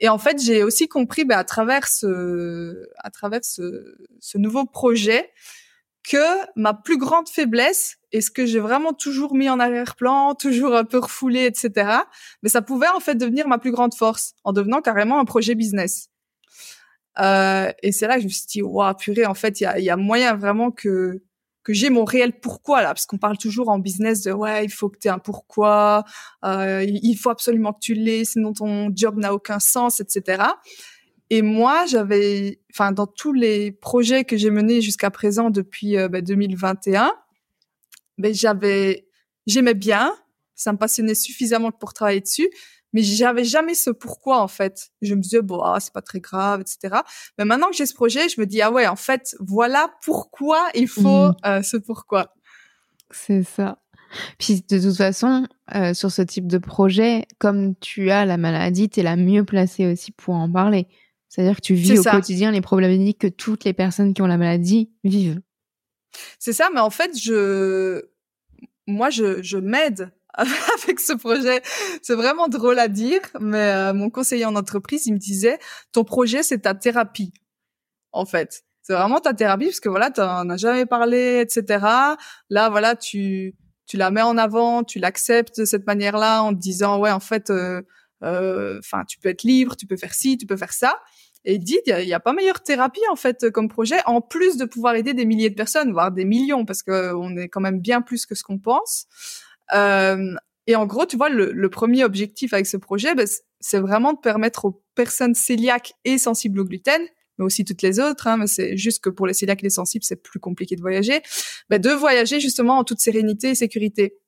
[0.00, 4.64] Et en fait, j'ai aussi compris bah, à travers ce, à travers ce, ce nouveau
[4.64, 5.30] projet
[6.08, 6.16] que
[6.56, 10.84] ma plus grande faiblesse et ce que j'ai vraiment toujours mis en arrière-plan, toujours un
[10.84, 11.90] peu refoulé, etc.
[12.42, 15.54] Mais ça pouvait en fait devenir ma plus grande force en devenant carrément un projet
[15.54, 16.08] business.
[17.18, 19.66] Euh, et c'est là que je me suis dit, waouh, purée, en fait, il y
[19.66, 21.20] a, y a moyen vraiment que
[21.62, 24.70] que j'ai mon réel pourquoi là, parce qu'on parle toujours en business de ouais, il
[24.70, 26.04] faut que tu aies un pourquoi,
[26.44, 30.42] euh, il faut absolument que tu l'aies, sinon ton job n'a aucun sens, etc.
[31.30, 37.06] Et moi, j'avais, enfin, dans tous les projets que j'ai menés jusqu'à présent depuis 2021,
[37.06, 37.10] euh,
[38.16, 39.06] ben, j'avais,
[39.46, 40.14] j'aimais bien,
[40.54, 42.48] ça me passionnait suffisamment pour travailler dessus,
[42.92, 44.90] mais j'avais jamais ce pourquoi en fait.
[45.02, 47.02] Je me disais bon, ah, c'est pas très grave, etc.
[47.38, 50.68] Mais maintenant que j'ai ce projet, je me dis ah ouais, en fait, voilà pourquoi
[50.74, 51.36] il faut mmh.
[51.46, 52.34] euh, ce pourquoi.
[53.10, 53.78] C'est ça.
[54.38, 58.88] Puis de toute façon, euh, sur ce type de projet, comme tu as la maladie,
[58.88, 60.88] tu es la mieux placée aussi pour en parler.
[61.28, 64.38] C'est-à-dire que tu vis au quotidien les problématiques que toutes les personnes qui ont la
[64.38, 65.40] maladie vivent.
[66.38, 68.02] C'est ça, mais en fait, je,
[68.86, 70.10] moi, je, je m'aide
[70.82, 71.62] avec ce projet.
[72.02, 75.58] C'est vraiment drôle à dire, mais euh, mon conseiller en entreprise, il me disait,
[75.92, 77.32] ton projet, c'est ta thérapie,
[78.12, 78.62] en fait.
[78.82, 81.84] C'est vraiment ta thérapie, parce que voilà, tu n'en as jamais parlé, etc.
[82.50, 83.54] Là, voilà, tu,
[83.86, 87.20] tu la mets en avant, tu l'acceptes de cette manière-là, en te disant, ouais, en
[87.20, 87.82] fait, euh,
[88.22, 91.00] euh, enfin, tu peux être libre, tu peux faire ci, tu peux faire ça.
[91.44, 94.64] Et dit, il y, a pas meilleure thérapie en fait comme projet, en plus de
[94.64, 97.80] pouvoir aider des milliers de personnes, voire des millions, parce que on est quand même
[97.80, 99.06] bien plus que ce qu'on pense.
[99.74, 100.34] Euh,
[100.66, 103.26] et en gros, tu vois, le, le, premier objectif avec ce projet, ben,
[103.60, 107.00] c'est vraiment de permettre aux personnes cœliaques et sensibles au gluten,
[107.38, 109.70] mais aussi toutes les autres, hein, mais c'est juste que pour les cœliaques et les
[109.70, 111.22] sensibles, c'est plus compliqué de voyager,
[111.70, 114.18] ben, de voyager justement en toute sérénité et sécurité.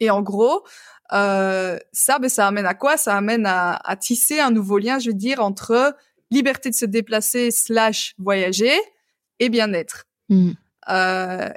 [0.00, 0.64] Et en gros,
[1.12, 2.96] euh, ça, ben, ça amène à quoi?
[2.96, 5.96] Ça amène à, à, tisser un nouveau lien, je veux dire, entre
[6.30, 8.72] liberté de se déplacer slash voyager
[9.38, 10.06] et bien-être.
[10.28, 10.52] Mmh.
[10.90, 11.48] Euh,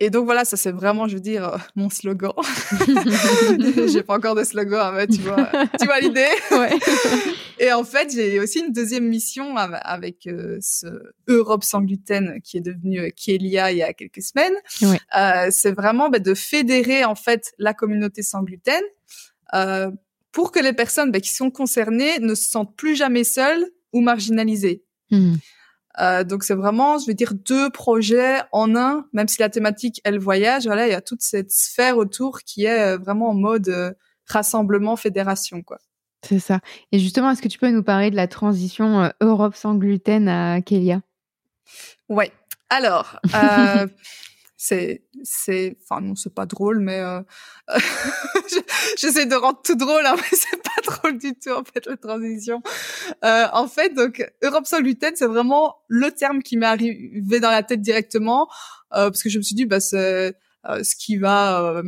[0.00, 2.32] et donc voilà, ça c'est vraiment, je veux dire, euh, mon slogan.
[3.92, 6.26] j'ai pas encore de slogan, mais tu vois, tu vois l'idée.
[6.50, 6.70] Ouais.
[7.60, 10.86] Et en fait, j'ai aussi une deuxième mission avec euh, ce
[11.28, 14.54] Europe sans gluten qui est devenu euh, Kélia il y a quelques semaines.
[14.80, 14.98] Ouais.
[15.16, 18.82] Euh, c'est vraiment bah, de fédérer en fait la communauté sans gluten
[20.32, 24.00] pour que les personnes bah, qui sont concernées ne se sentent plus jamais seules ou
[24.00, 24.82] marginalisées.
[25.10, 25.34] Mmh.
[25.98, 30.00] Euh, donc c'est vraiment, je vais dire, deux projets en un, même si la thématique
[30.04, 30.66] elle voyage.
[30.66, 33.92] Voilà, il y a toute cette sphère autour qui est euh, vraiment en mode euh,
[34.26, 35.78] rassemblement, fédération, quoi.
[36.22, 36.60] C'est ça.
[36.92, 40.60] Et justement, est-ce que tu peux nous parler de la transition Europe sans gluten à
[40.60, 41.00] Kélia
[42.10, 42.30] Ouais.
[42.68, 43.18] Alors,
[44.62, 47.22] c'est c'est enfin non c'est pas drôle mais euh,
[48.98, 51.96] j'essaie de rendre tout drôle hein, mais c'est pas drôle du tout en fait la
[51.96, 52.62] transition.
[53.24, 57.50] Euh, en fait donc Europe sans gluten c'est vraiment le terme qui m'est arrivé dans
[57.50, 58.50] la tête directement
[58.92, 61.82] euh, parce que je me suis dit bah c'est euh, ce qui va euh,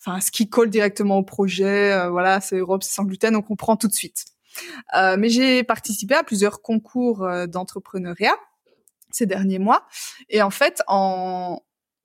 [0.00, 3.76] enfin ce qui colle directement au projet euh, voilà c'est Europe sans gluten on comprend
[3.76, 4.24] tout de suite.
[4.94, 8.34] Mais j'ai participé à plusieurs concours d'entrepreneuriat
[9.10, 9.86] ces derniers mois.
[10.30, 11.60] Et en fait en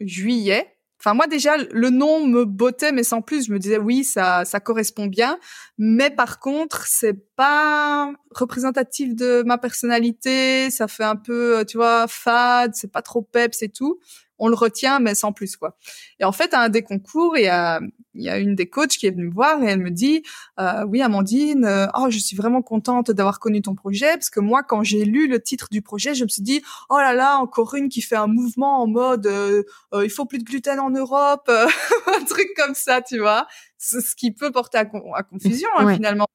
[0.08, 0.68] juillet.
[1.00, 4.46] Enfin, moi déjà, le nom me bottait, mais sans plus, je me disais oui, ça,
[4.46, 5.40] ça correspond bien.
[5.80, 10.70] Mais par contre, c'est pas représentatif de ma personnalité.
[10.70, 12.76] Ça fait un peu, tu vois, fade.
[12.76, 14.00] C'est pas trop peps et tout
[14.42, 15.78] on le retient, mais sans plus, quoi.
[16.20, 17.80] Et en fait, à un des concours, il y a,
[18.14, 20.24] il y a une des coachs qui est venue me voir et elle me dit,
[20.60, 24.40] euh, oui, Amandine, euh, oh, je suis vraiment contente d'avoir connu ton projet parce que
[24.40, 27.38] moi, quand j'ai lu le titre du projet, je me suis dit, oh là là,
[27.38, 30.90] encore une qui fait un mouvement en mode, euh, il faut plus de gluten en
[30.90, 33.48] Europe, un truc comme ça, tu vois.
[33.78, 36.28] Ce qui peut porter à, confusion, hein, finalement.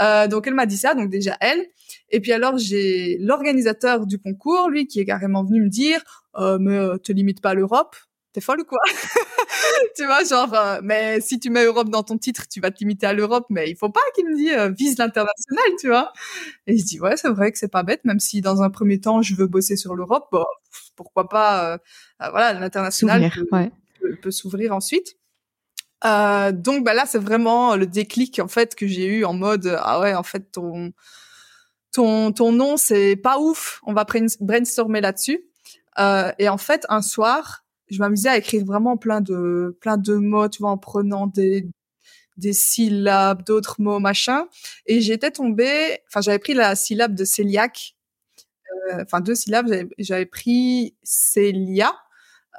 [0.00, 1.66] Euh, donc elle m'a dit ça, donc déjà elle.
[2.10, 6.00] Et puis alors j'ai l'organisateur du concours, lui, qui est carrément venu me dire,
[6.36, 7.96] euh, mais euh, te limite pas à l'Europe.
[8.32, 8.78] T'es folle ou quoi?
[9.96, 12.78] Tu vois, genre, euh, mais si tu mets Europe dans ton titre, tu vas te
[12.80, 16.12] limiter à l'Europe, mais il faut pas qu'il me dise vise l'international, tu vois?
[16.66, 19.00] Et je dis ouais, c'est vrai que c'est pas bête, même si dans un premier
[19.00, 20.44] temps je veux bosser sur l'Europe, bon,
[20.96, 21.78] pourquoi pas,
[22.18, 23.30] voilà, l'international
[24.00, 25.16] peut, peut s'ouvrir ensuite.
[26.04, 29.76] Euh, donc bah là c'est vraiment le déclic en fait que j'ai eu en mode
[29.82, 30.92] ah ouais en fait ton
[31.92, 34.06] ton ton nom c'est pas ouf on va
[34.40, 35.44] brainstormer là-dessus
[35.98, 40.14] euh, et en fait un soir je m'amusais à écrire vraiment plein de plein de
[40.14, 41.66] mots tu vois en prenant des
[42.36, 44.46] des syllabes d'autres mots machin
[44.86, 47.96] et j'étais tombée enfin j'avais pris la syllabe de céliaque
[48.92, 51.94] euh, enfin deux syllabes j'avais pris célia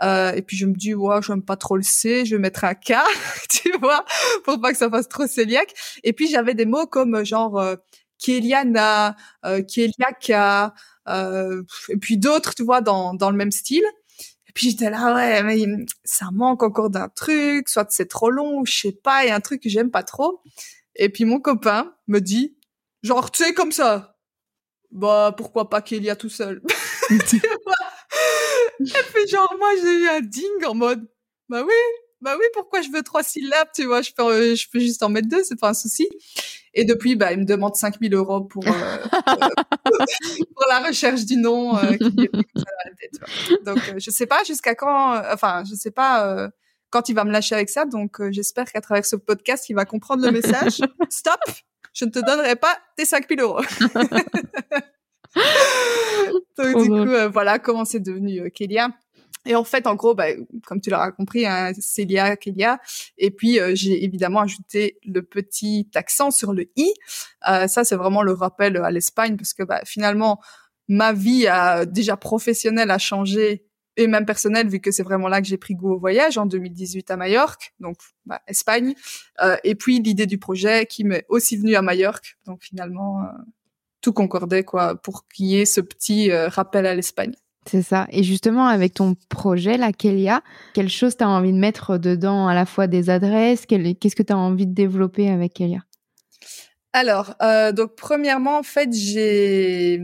[0.04, 2.64] euh, et puis je me dis, ouais, j'aime pas trop le C, je vais mettre
[2.64, 2.94] un K,
[3.50, 4.06] tu vois,
[4.46, 5.74] pour pas que ça fasse trop cœliaque.
[6.04, 7.76] Et puis j'avais des mots comme euh, genre euh,
[8.18, 9.16] Kéliana,
[9.46, 10.74] euh, Kéliaka,
[11.08, 13.84] euh, et puis d'autres, tu vois, dans, dans le même style.
[14.54, 15.66] Puis j'étais là, ouais, mais
[16.04, 19.36] ça manque encore d'un truc, soit c'est trop long, je sais pas, il y a
[19.36, 20.42] un truc que j'aime pas trop.
[20.96, 22.58] Et puis mon copain me dit,
[23.04, 24.18] genre, tu sais, comme ça,
[24.92, 26.62] bah pourquoi pas Kélia tout seul?
[28.80, 31.08] Et puis genre moi j'ai eu un ding en mode
[31.50, 31.74] bah oui,
[32.22, 35.10] bah oui, pourquoi je veux trois syllabes, tu vois, je peux je peux juste en
[35.10, 36.08] mettre deux, c'est pas un souci.
[36.74, 38.72] Et depuis bah il me demande 5000 euros pour euh,
[40.56, 44.44] pour la recherche du nom euh, qui est la tête, Donc euh, je sais pas
[44.46, 46.50] jusqu'à quand enfin, je sais pas
[46.90, 49.86] quand il va me lâcher avec ça, donc j'espère qu'à travers ce podcast, il va
[49.86, 50.80] comprendre le message.
[51.10, 51.40] Stop,
[51.94, 53.62] je ne te donnerai pas tes 5000 euros.
[56.58, 58.90] Donc du coup, euh, voilà comment c'est devenu euh, Kélia.
[59.46, 60.28] Et en fait, en gros, bah,
[60.66, 62.80] comme tu l'auras compris, hein, Célia, Kélia.
[63.18, 66.94] Et puis, euh, j'ai évidemment ajouté le petit accent sur le i.
[67.50, 70.40] Euh, ça, c'est vraiment le rappel à l'Espagne parce que bah, finalement,
[70.88, 73.66] ma vie a déjà professionnelle a changé
[73.98, 76.46] et même personnelle vu que c'est vraiment là que j'ai pris goût au voyage en
[76.46, 78.94] 2018 à Majorque, donc bah, Espagne.
[79.42, 82.38] Euh, et puis l'idée du projet qui m'est aussi venue à Majorque.
[82.46, 83.22] Donc finalement,
[84.02, 87.34] tout concordait quoi pour qu'il y ait ce petit rappel à l'Espagne.
[87.68, 88.08] C'est ça.
[88.12, 90.42] Et justement, avec ton projet, la Kélia,
[90.74, 93.66] quelle chose tu as envie de mettre dedans à la fois des adresses?
[93.66, 95.84] Qu'est-ce que tu as envie de développer avec Kélia?
[96.94, 100.00] Alors, euh, donc premièrement, en fait, j'ai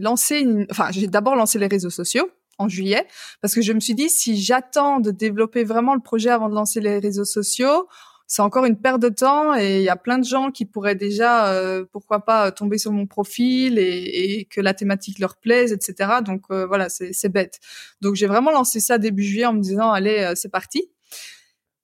[0.00, 3.06] lancé enfin j'ai d'abord lancé les réseaux sociaux en juillet
[3.42, 6.54] parce que je me suis dit si j'attends de développer vraiment le projet avant de
[6.54, 7.88] lancer les réseaux sociaux
[8.26, 10.96] c'est encore une perte de temps et il y a plein de gens qui pourraient
[10.96, 15.72] déjà, euh, pourquoi pas, tomber sur mon profil et, et, que la thématique leur plaise,
[15.72, 16.10] etc.
[16.24, 17.60] Donc euh, voilà, c'est bête.
[18.00, 20.90] Donc j'ai vraiment lancé ça début juillet en me disant, allez, euh, c'est parti.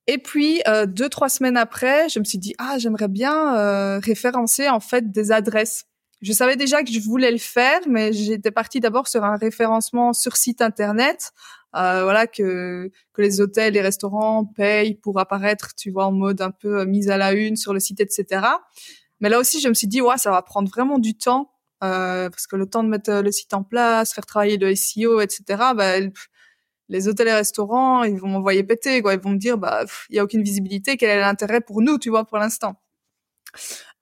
[0.09, 4.81] Et puis deux trois semaines après, je me suis dit ah j'aimerais bien référencer en
[4.81, 5.85] fait des adresses.
[6.23, 10.13] Je savais déjà que je voulais le faire, mais j'étais partie d'abord sur un référencement
[10.13, 11.33] sur site internet
[11.75, 16.43] euh, voilà que que les hôtels, les restaurants payent pour apparaître, tu vois, en mode
[16.43, 18.47] un peu euh, mise à la une sur le site, etc.
[19.21, 22.29] Mais là aussi, je me suis dit, ouais, ça va prendre vraiment du temps euh,
[22.31, 25.21] parce que le temps de mettre euh, le site en place, faire travailler le SEO,
[25.21, 25.73] etc.
[25.75, 25.95] Bah,
[26.89, 29.15] les hôtels et restaurants, ils vont m'envoyer péter, quoi.
[29.15, 31.99] Ils vont me dire, bah, il y a aucune visibilité, quel est l'intérêt pour nous,
[31.99, 32.77] tu vois, pour l'instant?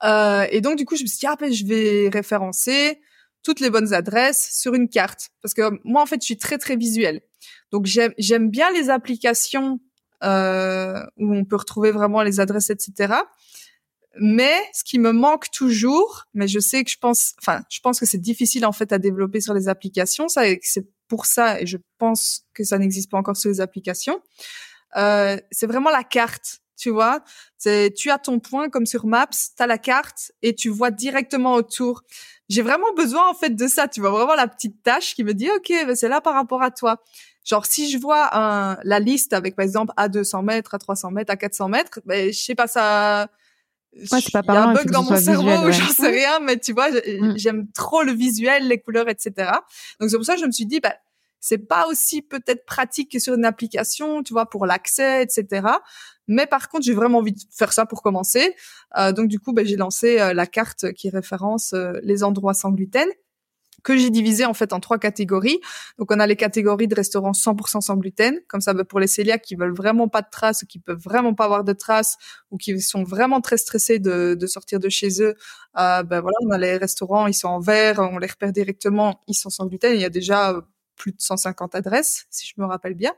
[0.04, 3.00] Euh, et donc, du coup, je me suis dit, ah, ben, je vais référencer
[3.42, 5.30] toutes les bonnes adresses sur une carte.
[5.42, 7.20] Parce que moi, en fait, je suis très, très visuelle.
[7.72, 9.80] Donc, j'aime bien les applications
[10.22, 13.14] euh, où on peut retrouver vraiment les adresses, etc.
[14.18, 18.00] Mais ce qui me manque toujours, mais je sais que je pense, enfin, je pense
[18.00, 20.28] que c'est difficile en fait à développer sur les applications.
[20.28, 24.20] Ça, c'est pour ça, et je pense que ça n'existe pas encore sur les applications.
[24.96, 27.22] Euh, c'est vraiment la carte tu vois.
[27.58, 30.90] C'est, tu as ton point comme sur Maps, tu as la carte et tu vois
[30.90, 32.02] directement autour
[32.50, 33.88] j'ai vraiment besoin en fait de ça.
[33.88, 36.62] Tu vois vraiment la petite tâche qui me dit ok, ben, c'est là par rapport
[36.62, 37.00] à toi.
[37.44, 41.12] Genre si je vois un, la liste avec par exemple à 200 mètres, à 300
[41.12, 43.28] mètres, à 400 mètres, ben je sais pas ça.
[43.94, 46.40] Ouais, c'est pas Il y a un bug dans mon cerveau ou j'en sais rien,
[46.40, 47.38] mais tu vois, mm.
[47.38, 49.52] j'aime trop le visuel, les couleurs, etc.
[50.00, 50.94] Donc c'est pour ça que je me suis dit, bah,
[51.40, 55.66] c'est pas aussi peut-être pratique que sur une application, tu vois, pour l'accès, etc.
[56.30, 58.54] Mais par contre, j'ai vraiment envie de faire ça pour commencer.
[58.96, 62.54] Euh, donc du coup, ben, j'ai lancé euh, la carte qui référence euh, les endroits
[62.54, 63.08] sans gluten
[63.82, 65.58] que j'ai divisé en fait en trois catégories.
[65.98, 69.08] Donc on a les catégories de restaurants 100% sans gluten, comme ça ben, pour les
[69.08, 72.16] cœliaques qui veulent vraiment pas de traces, ou qui peuvent vraiment pas avoir de traces,
[72.52, 75.34] ou qui sont vraiment très stressés de, sortir de chez eux.
[75.74, 79.34] Ben voilà, on a les restaurants, ils sont en vert, on les repère directement, ils
[79.34, 79.94] sont sans gluten.
[79.94, 80.54] Il y a déjà
[80.94, 83.14] plus de 150 adresses, si je me rappelle bien.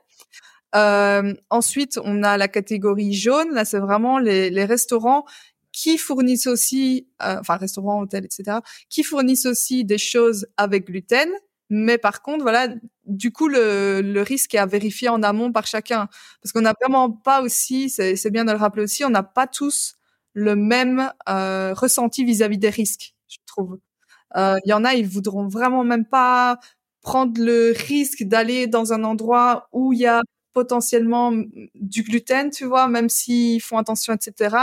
[0.74, 3.52] Euh, ensuite, on a la catégorie jaune.
[3.52, 5.24] Là, c'est vraiment les, les, restaurants
[5.72, 8.58] qui fournissent aussi, euh, enfin restaurants, hôtels, etc.,
[8.88, 11.30] qui fournissent aussi des choses avec gluten.
[11.70, 12.68] Mais par contre, voilà,
[13.06, 16.08] du coup, le, le risque est à vérifier en amont par chacun,
[16.42, 19.46] parce qu'on n'a vraiment pas aussi, c'est bien de le rappeler aussi, on n'a pas
[19.46, 19.94] tous
[20.34, 23.78] le même euh, ressenti vis-à-vis -vis des risques, je trouve.
[24.36, 26.58] Euh, il y en a, ils voudront vraiment même pas
[27.02, 31.32] prendre le risque d'aller dans un endroit où il y a potentiellement
[31.74, 34.56] du gluten, tu vois, même s'ils font attention, etc.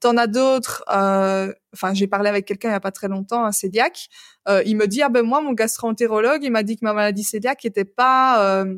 [0.00, 0.84] T'en as d'autres.
[0.90, 4.08] Euh, enfin, j'ai parlé avec quelqu'un il y a pas très longtemps, un cœliaque.
[4.48, 7.24] Euh, il me dit ah ben moi mon gastro-entérologue, il m'a dit que ma maladie
[7.24, 8.76] cœliaque était pas, euh,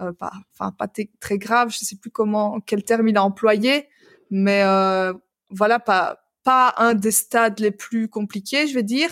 [0.00, 0.88] euh enfin pas
[1.20, 1.70] très grave.
[1.70, 3.88] Je sais plus comment, quel terme il a employé,
[4.30, 5.12] mais euh,
[5.50, 9.10] voilà, pas pas un des stades les plus compliqués, je vais dire.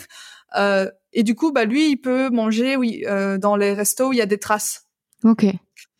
[0.57, 3.03] Euh, et du coup, bah lui, il peut manger, oui,
[3.39, 4.85] dans les restos où il y a des traces.
[5.25, 5.45] Ok.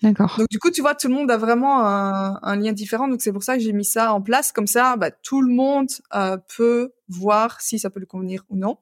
[0.02, 0.36] D'accord.
[0.38, 3.08] Donc du coup, tu vois, tout le monde a vraiment un, un lien différent.
[3.08, 4.52] Donc c'est pour ça que j'ai mis ça en place.
[4.52, 8.58] Comme ça, bah, tout le monde euh, peut voir si ça peut lui convenir ou
[8.58, 8.78] non.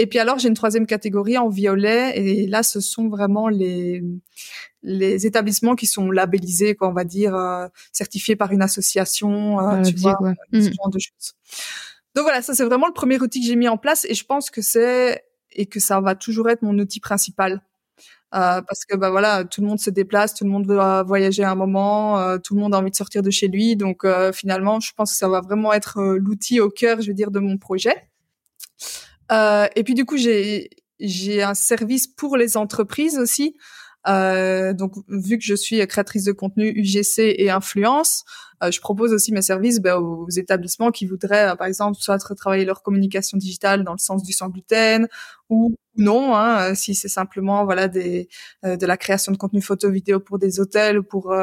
[0.00, 2.12] Et puis alors, j'ai une troisième catégorie en violet.
[2.16, 4.02] Et là, ce sont vraiment les
[4.84, 9.82] les établissements qui sont labellisés, quoi, on va dire, euh, certifiés par une association, euh,
[9.82, 10.16] tu vois,
[10.52, 10.72] ce mm.
[10.72, 11.34] genre de choses.
[12.14, 14.06] Donc voilà, ça c'est vraiment le premier outil que j'ai mis en place.
[14.08, 17.62] Et je pense que c'est et que ça va toujours être mon outil principal
[18.34, 21.44] euh, parce que bah voilà, tout le monde se déplace, tout le monde euh, voyager
[21.44, 23.76] un moment, euh, tout le monde a envie de sortir de chez lui.
[23.76, 27.30] Donc finalement, je pense que ça va vraiment être l'outil au cœur, je veux dire,
[27.30, 28.10] de mon projet.
[29.30, 33.56] et puis du coup, j'ai j'ai un service pour les entreprises aussi.
[34.08, 38.24] Euh, donc, vu que je suis créatrice de contenu UGC et influence,
[38.62, 42.22] euh, je propose aussi mes services ben, aux établissements qui voudraient, euh, par exemple, soit
[42.24, 45.08] retravailler leur communication digitale dans le sens du sans gluten
[45.48, 48.28] ou non, hein, si c'est simplement voilà des
[48.62, 51.34] de la création de contenu photo vidéo pour des hôtels ou pour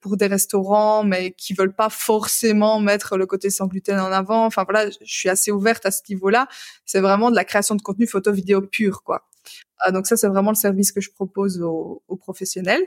[0.00, 4.44] pour des restaurants, mais qui veulent pas forcément mettre le côté sans gluten en avant.
[4.46, 6.48] Enfin voilà, je suis assez ouverte à ce niveau-là.
[6.84, 9.28] C'est vraiment de la création de contenu photo vidéo pur, quoi.
[9.78, 12.82] Ah, donc ça, c'est vraiment le service que je propose aux, professionnels.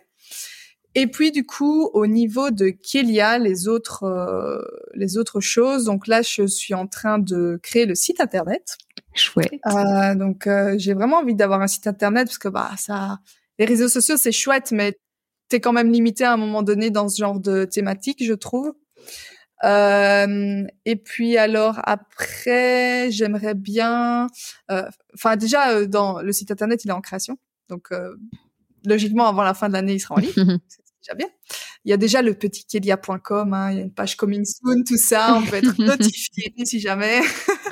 [0.98, 4.62] Et puis du coup, au niveau de Kélia, les autres euh,
[4.94, 5.86] les autres choses.
[5.86, 8.78] Donc là, je suis en train de créer le site internet.
[9.14, 9.52] Chouette.
[9.66, 13.20] Euh, donc euh, j'ai vraiment envie d'avoir un site internet parce que bah ça,
[13.60, 14.98] les réseaux sociaux c'est chouette, mais
[15.50, 18.74] t'es quand même limité à un moment donné dans ce genre de thématique, je trouve.
[19.64, 24.28] Euh, et puis alors après, j'aimerais bien,
[24.70, 24.84] euh,
[25.14, 27.38] enfin déjà euh, dans le site internet, il est en création,
[27.70, 27.90] donc
[28.84, 30.34] logiquement avant la fin de l'année, il sera en ligne.
[30.68, 31.28] c'est déjà bien.
[31.86, 34.84] Il y a déjà le petit kelia.com, hein, il y a une page coming soon,
[34.84, 37.22] tout ça, on peut être notifié si jamais.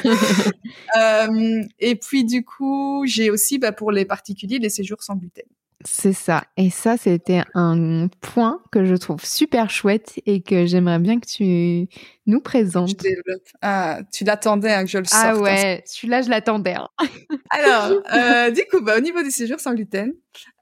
[1.79, 5.45] et puis du coup, j'ai aussi bah, pour les particuliers les séjours sans gluten.
[5.85, 6.43] C'est ça.
[6.57, 11.27] Et ça, c'était un point que je trouve super chouette et que j'aimerais bien que
[11.27, 11.87] tu
[12.25, 12.95] nous présentes.
[13.61, 15.37] Ah, tu l'attendais hein, que je le ah sorte.
[15.37, 16.75] Ah ouais, celui-là, je l'attendais.
[16.75, 16.89] Hein.
[17.49, 20.13] Alors, euh, du coup, bah, au niveau des séjours sans gluten,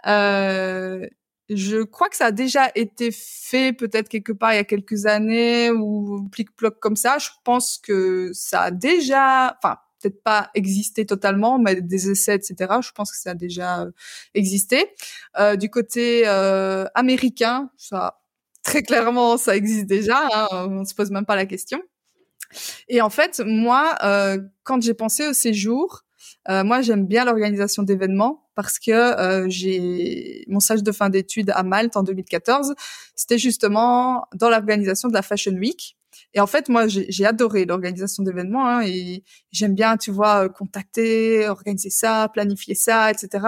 [0.07, 1.05] euh,
[1.49, 5.05] je crois que ça a déjà été fait peut-être quelque part il y a quelques
[5.05, 7.17] années ou plic-ploc comme ça.
[7.17, 12.55] Je pense que ça a déjà, enfin, peut-être pas existé totalement, mais des essais, etc.
[12.81, 13.91] Je pense que ça a déjà euh,
[14.33, 14.91] existé.
[15.39, 18.21] Euh, du côté euh, américain, ça
[18.63, 20.19] très clairement, ça existe déjà.
[20.33, 21.81] Hein, on se pose même pas la question.
[22.87, 26.03] Et en fait, moi, euh, quand j'ai pensé au séjour,
[26.49, 31.51] euh, moi, j'aime bien l'organisation d'événements parce que euh, j'ai mon stage de fin d'études
[31.51, 32.75] à Malte en 2014.
[33.15, 35.97] C'était justement dans l'organisation de la Fashion Week.
[36.33, 41.47] Et en fait, moi, j'ai adoré l'organisation d'événements hein, et j'aime bien, tu vois, contacter,
[41.47, 43.45] organiser ça, planifier ça, etc.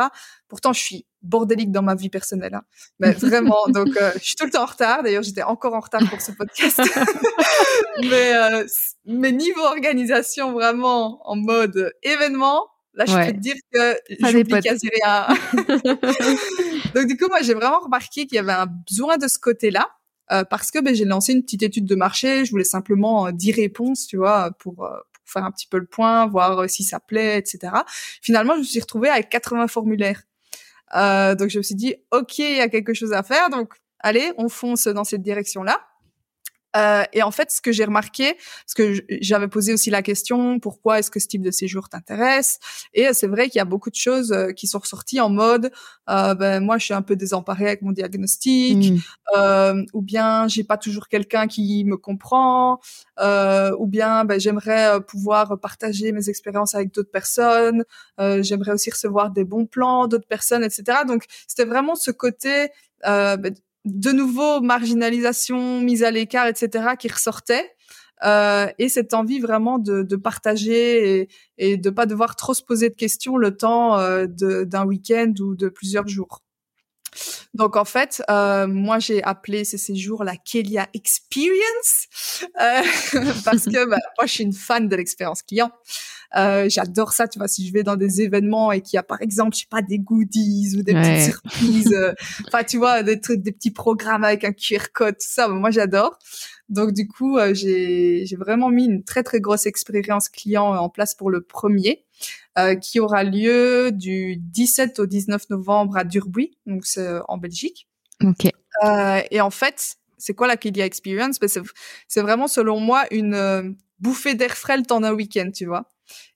[0.47, 2.53] Pourtant, je suis bordélique dans ma vie personnelle.
[2.53, 2.63] Hein.
[2.99, 5.03] Mais vraiment, donc euh, je suis tout le temps en retard.
[5.03, 6.81] D'ailleurs, j'étais encore en retard pour ce podcast.
[8.01, 8.65] mais, euh,
[9.05, 14.89] mais niveau organisation, vraiment en mode événement, là, je peux te dire que j'oublie quasi
[14.89, 15.27] rien.
[16.93, 19.89] donc du coup, moi, j'ai vraiment remarqué qu'il y avait un besoin de ce côté-là.
[20.31, 22.45] Euh, parce que ben, j'ai lancé une petite étude de marché.
[22.45, 25.77] Je voulais simplement euh, 10 réponses, tu vois, pour, euh, pour faire un petit peu
[25.77, 27.73] le point, voir euh, si ça plaît, etc.
[28.21, 30.23] Finalement, je me suis retrouvée avec 80 formulaires.
[30.93, 33.49] donc je me suis dit, ok, il y a quelque chose à faire.
[33.49, 35.79] Donc allez, on fonce dans cette direction-là.
[36.75, 40.59] Euh, et en fait, ce que j'ai remarqué, parce que j'avais posé aussi la question,
[40.59, 42.59] pourquoi est-ce que ce type de séjour t'intéresse?
[42.93, 45.71] Et c'est vrai qu'il y a beaucoup de choses euh, qui sont ressorties en mode,
[46.09, 48.97] euh, ben moi, je suis un peu désemparée avec mon diagnostic, mmh.
[49.37, 52.79] euh, ou bien j'ai pas toujours quelqu'un qui me comprend,
[53.19, 57.83] euh, ou bien ben, j'aimerais pouvoir partager mes expériences avec d'autres personnes,
[58.19, 60.99] j'aimerais aussi recevoir des bons plans d'autres personnes, etc.
[61.07, 62.69] Donc, c'était vraiment ce côté
[63.03, 63.53] ben,
[63.85, 67.69] de nouveau marginalisation, mise à l'écart, etc., qui ressortait.
[68.23, 72.63] Euh, et cette envie vraiment de, de partager et, et, de pas devoir trop se
[72.63, 76.41] poser de questions le temps euh, d'un week-end ou de plusieurs jours.
[77.53, 82.07] Donc en fait, euh, moi j'ai appelé ces séjours la Kelia Experience
[82.61, 82.81] euh,
[83.45, 85.71] parce que bah, moi je suis une fan de l'expérience client.
[86.35, 89.03] Euh, j'adore ça, tu vois, si je vais dans des événements et qu'il y a
[89.03, 92.13] par exemple, je sais pas, des goodies ou des petites surprises, euh,
[92.47, 95.69] enfin tu vois, des trucs, des petits programmes avec un QR code, tout ça, moi
[95.69, 96.17] j'adore.
[96.69, 101.13] Donc du coup, euh, j'ai vraiment mis une très très grosse expérience client en place
[101.13, 102.03] pour le premier,
[102.57, 107.87] euh, qui aura lieu du 17 au 19 novembre à Durbuy, donc c'est en Belgique.
[108.23, 108.49] Ok.
[108.83, 111.39] Euh, et en fait, c'est quoi la Kilia Experience?
[111.39, 111.49] Ben,
[112.07, 115.89] C'est vraiment selon moi une bouffée d'air frais le temps d'un week-end, tu vois.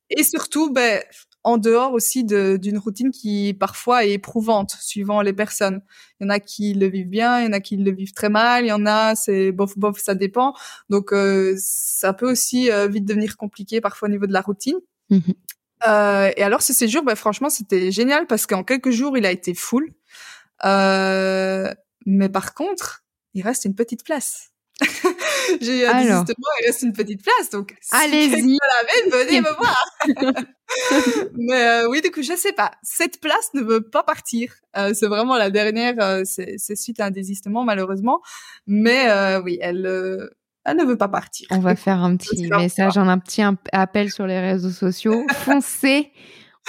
[0.10, 1.02] Et surtout, ben,
[1.48, 5.82] en dehors aussi d'une routine qui parfois est éprouvante suivant les personnes.
[6.20, 8.12] Il y en a qui le vivent bien, il y en a qui le vivent
[8.12, 10.54] très mal, il y en a c'est bof bof, ça dépend.
[10.90, 14.76] Donc euh, ça peut aussi euh, vite devenir compliqué parfois au niveau de la routine.
[15.10, 15.20] Mmh
[15.88, 19.32] euh, et alors ce séjour, ben, franchement c'était génial parce qu'en quelques jours il a
[19.32, 19.92] été full.
[20.66, 21.74] Euh,
[22.06, 23.04] mais par contre,
[23.34, 24.52] il reste une petite place.
[25.62, 28.42] J'ai un désistement, il reste une petite place, donc allez-y.
[28.42, 28.58] Si
[29.12, 30.46] venez me voir.
[31.38, 32.72] Mais euh, oui, du coup, je sais pas.
[32.84, 34.54] Cette place ne veut pas partir.
[34.76, 35.96] Euh, c'est vraiment la dernière.
[36.00, 38.22] Euh, c'est suite à un désistement, malheureusement.
[38.68, 40.30] Mais euh, oui, elle, euh,
[40.68, 41.48] elle ne veut pas partir.
[41.52, 43.42] On va faire un petit message, un petit
[43.72, 45.26] appel sur les réseaux sociaux.
[45.32, 46.12] Foncez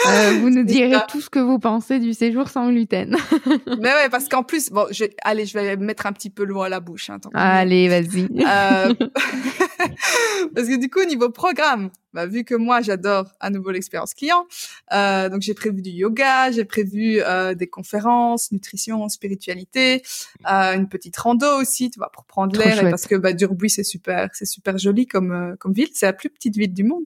[0.07, 3.17] Euh, vous nous direz tout ce que vous pensez du séjour sans gluten.
[3.79, 6.63] Mais ouais, parce qu'en plus, bon, je, allez, je vais mettre un petit peu l'eau
[6.63, 7.11] à la bouche.
[7.11, 8.29] Hein, allez, vas-y.
[8.41, 8.95] Euh...
[10.55, 14.15] parce que du coup, au niveau programme, bah, vu que moi, j'adore à nouveau l'expérience
[14.15, 14.47] client,
[14.93, 20.03] euh, donc j'ai prévu du yoga, j'ai prévu euh, des conférences, nutrition, spiritualité,
[20.51, 23.85] euh, une petite rando aussi, tu vois, pour prendre l'air, parce que bah, Durbuy, c'est
[23.85, 27.05] super, c'est super joli comme comme ville, c'est la plus petite ville du monde.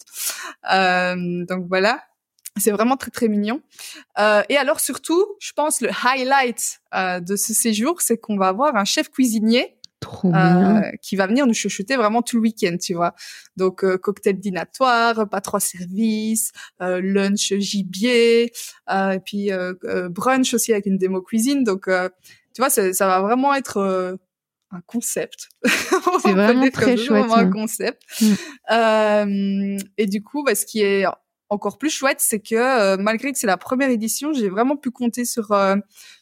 [0.72, 2.02] Euh, donc voilà.
[2.58, 3.62] C'est vraiment très très mignon.
[4.18, 8.48] Euh, et alors surtout, je pense le highlight euh, de ce séjour, c'est qu'on va
[8.48, 9.78] avoir un chef cuisinier
[10.24, 13.14] euh, qui va venir nous chuchoter vraiment tout le week-end, tu vois.
[13.56, 18.52] Donc euh, cocktail dînatoire, pas trois services, euh, lunch gibier,
[18.90, 19.50] et puis
[20.10, 21.64] brunch aussi avec une démo cuisine.
[21.64, 24.18] Donc tu vois, ça, ça va vraiment être
[24.70, 25.48] un concept.
[26.22, 27.26] C'est vraiment très chouette.
[27.26, 28.02] Vraiment un concept.
[28.70, 29.78] Mm.
[29.96, 31.04] et du coup, bah, ce qui est
[31.52, 34.90] encore plus chouette, c'est que euh, malgré que c'est la première édition, j'ai vraiment pu
[34.90, 35.76] compter sur euh,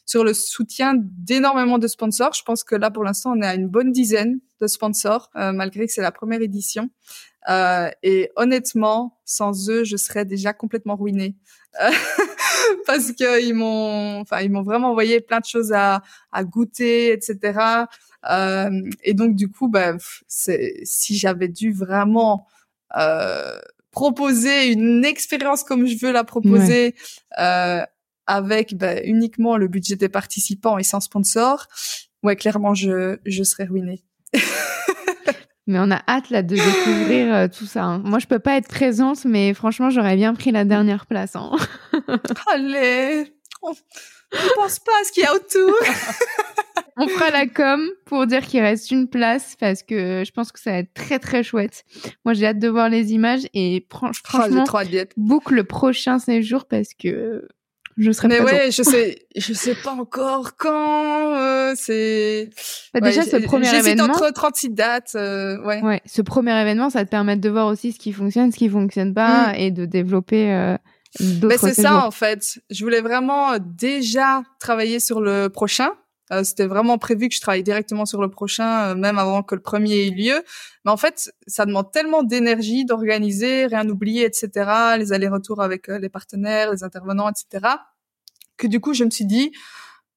[0.04, 2.34] sur le soutien d'énormément de sponsors.
[2.34, 5.52] Je pense que là, pour l'instant, on est à une bonne dizaine de sponsors, euh,
[5.52, 6.90] malgré que c'est la première édition.
[8.02, 11.36] et honnêtement, sans eux, je serais déjà complètement ruinée.
[12.86, 16.02] parce que ils m'ont, enfin, ils m'ont vraiment envoyé plein de choses à,
[16.32, 17.86] à goûter, etc.
[19.04, 19.94] et donc, du coup, bah,
[20.26, 22.46] c'est, si j'avais dû vraiment
[22.96, 23.58] euh,
[23.90, 26.94] proposer une expérience comme je veux la proposer
[27.38, 27.82] euh,
[28.26, 31.66] avec bah, uniquement le budget des participants et sans sponsor,
[32.22, 34.04] ouais, clairement, je, je serais ruinée.
[35.66, 37.84] mais on a hâte là de découvrir euh, tout ça.
[37.84, 38.02] Hein.
[38.04, 41.36] Moi, je peux pas être présente, mais franchement, j'aurais bien pris la dernière place.
[41.36, 41.50] Hein.
[42.52, 43.32] Allez,
[43.62, 45.74] on, ne pense pas à ce qu'il y a autour.
[47.00, 50.60] on fera la com pour dire qu'il reste une place parce que je pense que
[50.60, 51.84] ça va être très très chouette.
[52.24, 54.64] Moi, j'ai hâte de voir les images et oh, franchement,
[55.16, 57.48] boucle le prochain séjour parce que
[57.96, 61.36] je serai Mais ouais, je sais, je sais pas encore quand.
[61.36, 62.48] Euh, c'est
[62.94, 64.04] bah, déjà ce premier événement.
[64.04, 65.12] entre 36 dates.
[65.16, 65.82] Euh, ouais.
[65.82, 68.68] Ouais, ce premier événement, ça te permet de voir aussi ce qui fonctionne, ce qui
[68.68, 69.56] fonctionne pas, mm.
[69.56, 70.52] et de développer.
[70.52, 70.76] Euh,
[71.42, 72.60] mais c'est ça en fait.
[72.70, 75.90] Je voulais vraiment déjà travailler sur le prochain
[76.32, 79.54] euh, c'était vraiment prévu que je travaille directement sur le prochain, euh, même avant que
[79.54, 80.42] le premier ait lieu.
[80.84, 85.98] Mais en fait, ça demande tellement d'énergie d'organiser, rien oublier, etc., les allers-retours avec euh,
[85.98, 87.74] les partenaires, les intervenants, etc.,
[88.56, 89.52] que du coup, je me suis dit,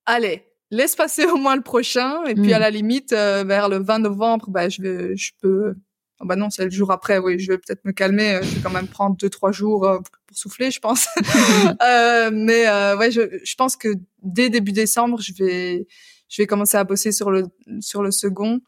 [0.06, 4.00] allez, laisse passer au moins le prochain, et puis à la limite, vers le 20
[4.00, 5.76] novembre, bah, je vais, je peux
[6.20, 7.18] Oh bah non, c'est le jour après.
[7.18, 8.40] Oui, je vais peut-être me calmer.
[8.44, 10.00] Je vais quand même prendre deux trois jours
[10.34, 11.08] pour souffler, je pense.
[11.82, 13.90] euh, mais euh, ouais, je, je pense que
[14.22, 15.88] dès début décembre, je vais
[16.30, 17.46] je vais commencer à bosser sur le
[17.80, 18.60] sur le second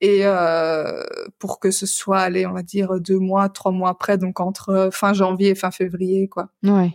[0.00, 1.02] et euh,
[1.38, 4.90] pour que ce soit, allez, on va dire deux mois, trois mois après, donc entre
[4.92, 6.50] fin janvier et fin février, quoi.
[6.62, 6.92] Ouais.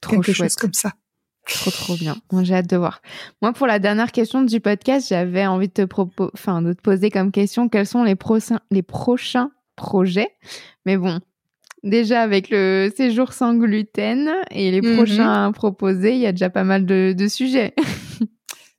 [0.00, 0.50] Trop Quelque chouette.
[0.50, 0.92] chose comme ça.
[1.46, 2.16] Trop trop bien.
[2.42, 3.02] J'ai hâte de voir.
[3.42, 6.00] Moi pour la dernière question du podcast, j'avais envie de te
[6.32, 10.30] enfin de te poser comme question quels sont les prochains les prochains projets?
[10.86, 11.20] Mais bon,
[11.84, 14.96] déjà avec le séjour sans gluten et les mhm.
[14.96, 17.74] prochains proposés, il y a déjà pas mal de, de sujets.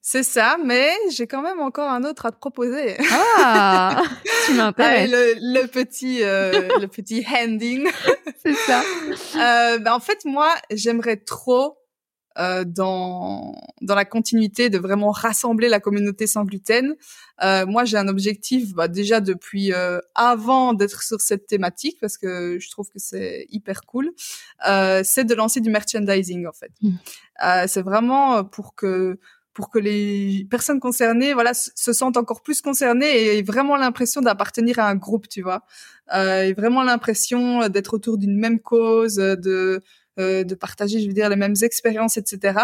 [0.07, 2.95] C'est ça, mais j'ai quand même encore un autre à te proposer.
[3.11, 4.03] Ah,
[4.45, 5.09] tu m'intéresses.
[5.09, 7.87] le, le, petit, euh, le petit handing.
[8.45, 8.83] C'est ça.
[9.35, 11.79] Euh, ben en fait, moi, j'aimerais trop
[12.37, 16.95] euh, dans dans la continuité de vraiment rassembler la communauté sans gluten.
[17.43, 22.17] Euh, moi, j'ai un objectif bah, déjà depuis euh, avant d'être sur cette thématique parce
[22.17, 24.11] que je trouve que c'est hyper cool.
[24.67, 26.71] Euh, c'est de lancer du merchandising en fait.
[26.81, 26.89] Mmh.
[27.45, 29.19] Euh, c'est vraiment pour que
[29.53, 34.19] pour que les personnes concernées voilà se sentent encore plus concernées et aient vraiment l'impression
[34.21, 35.63] d'appartenir à un groupe tu vois
[36.13, 39.81] euh, et vraiment l'impression d'être autour d'une même cause de
[40.17, 42.59] de partager, je veux dire, les mêmes expériences, etc.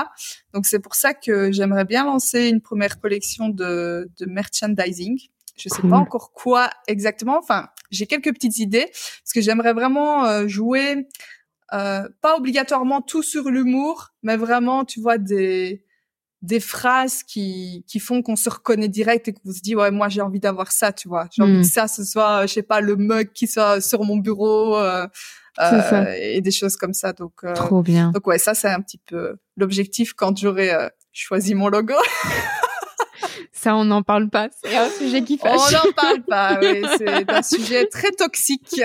[0.54, 5.20] Donc c'est pour ça que j'aimerais bien lancer une première collection de, de merchandising.
[5.58, 7.38] Je sais pas encore quoi exactement.
[7.38, 11.08] Enfin, j'ai quelques petites idées parce que j'aimerais vraiment euh, jouer,
[11.74, 15.84] euh, pas obligatoirement tout sur l'humour, mais vraiment, tu vois, des
[16.42, 20.10] des phrases qui qui font qu'on se reconnaît direct et qu'on se dit ouais moi
[20.10, 21.62] j'ai envie d'avoir ça tu vois j'ai envie hmm.
[21.62, 25.08] que ça ce soit je sais pas le mug qui soit sur mon bureau euh,
[25.60, 27.14] euh, et des choses comme ça.
[27.14, 28.12] Donc, euh, Trop bien.
[28.12, 31.96] Donc ouais, ça c'est un petit peu l'objectif quand j'aurai euh, choisi mon logo.
[33.54, 34.50] Ça, on n'en parle pas.
[34.64, 35.52] C'est un sujet qui fâche.
[35.56, 36.58] On n'en parle pas.
[36.60, 38.82] Oui, c'est un sujet très toxique.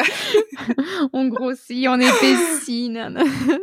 [1.14, 2.93] on grossit, on épaissit.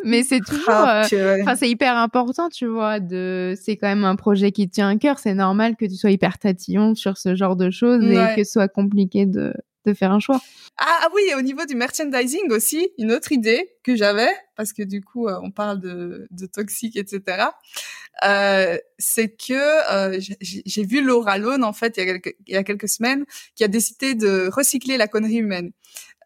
[0.03, 2.99] Mais c'est toujours, ah, enfin, c'est hyper important, tu vois.
[2.99, 5.19] De, c'est quand même un projet qui tient à cœur.
[5.19, 8.53] C'est normal que tu sois hyper tatillon sur ce genre de choses et que ce
[8.53, 9.53] soit compliqué de
[9.85, 10.41] de faire un choix.
[10.77, 14.81] Ah, ah oui, au niveau du merchandising aussi, une autre idée que j'avais, parce que
[14.81, 17.49] du coup, euh, on parle de, de toxique, etc.
[18.23, 19.53] Euh, c'est que
[19.91, 22.89] euh, j'ai vu Laura Lone, en fait, il y, a quelques, il y a quelques
[22.89, 23.25] semaines,
[23.55, 25.71] qui a décidé de recycler la connerie humaine.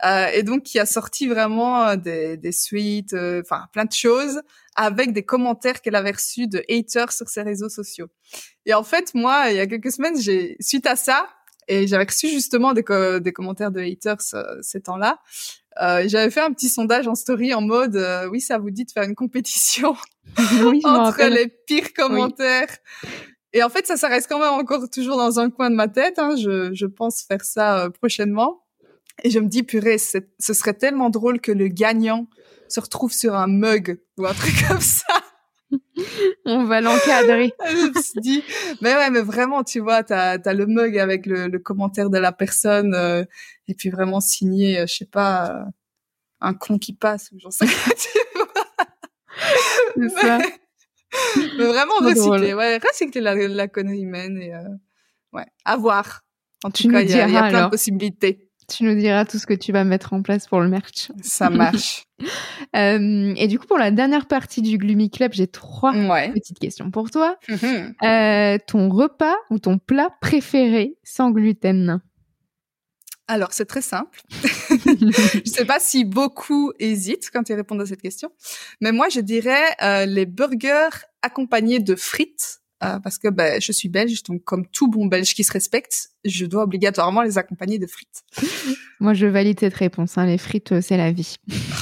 [0.06, 4.44] Euh, et donc qui a sorti vraiment des, des suites, enfin plein de choses
[4.76, 8.08] avec des commentaires qu'elle avait reçus de haters sur ses réseaux sociaux.
[8.68, 11.28] Et en fait, moi, il y a quelques semaines, j'ai suite à ça,
[11.68, 12.84] et j'avais reçu justement des,
[13.22, 14.22] des commentaires de haters
[14.62, 15.20] ces temps-là.
[15.82, 18.02] Euh, j'avais fait un petit sondage en story en mode
[18.32, 19.96] oui, ça vous dit de faire une compétition
[20.64, 22.76] oui, entre les pires commentaires.
[23.54, 25.88] Et en fait, ça, ça reste quand même encore toujours dans un coin de ma
[25.88, 26.20] tête.
[26.20, 26.36] Hein.
[26.36, 28.64] Je, je pense faire ça prochainement.
[29.24, 32.28] Et je me dis, purée, ce serait tellement drôle que le gagnant
[32.68, 35.06] se retrouve sur un mug ou un truc comme ça.
[36.46, 37.54] On va l'encadrer.
[37.66, 38.44] je me suis dit,
[38.82, 42.18] mais ouais, mais vraiment, tu vois, t'as as le mug avec le, le commentaire de
[42.18, 43.24] la personne euh,
[43.68, 45.64] et puis vraiment signé, euh, je sais pas, euh,
[46.42, 47.72] un con qui passe ou j'en sais pas.
[49.96, 50.40] C'est ça.
[51.58, 54.54] Mais, vraiment recycler, ouais, recycler la, la connerie humaine et
[55.34, 56.24] ouais, à voir.
[56.64, 58.47] En tout cas, il y, y, a plein de possibilités.
[58.70, 61.10] Tu nous diras tout ce que tu vas mettre en place pour le merch.
[61.22, 62.06] Ça marche.
[62.76, 66.92] euh, et du coup, pour la dernière partie du Gloomy Club, j'ai trois petites questions
[66.92, 67.38] pour toi.
[67.48, 67.94] Mm-hmm.
[68.04, 72.02] euh, ton repas ou ton plat préféré sans gluten?
[73.30, 74.22] Alors, c'est très simple.
[74.32, 78.32] je sais pas si beaucoup hésitent quand ils répondent à cette question,
[78.80, 83.72] mais moi, je dirais euh, les burgers accompagnés de frites euh, parce que ben, je
[83.72, 87.80] suis belge, donc comme tout bon belge qui se respecte, je dois obligatoirement les accompagner
[87.80, 88.24] de frites.
[89.00, 90.18] Moi, je valide cette réponse.
[90.18, 90.28] Hein.
[90.28, 91.38] Les frites, euh, c'est la vie.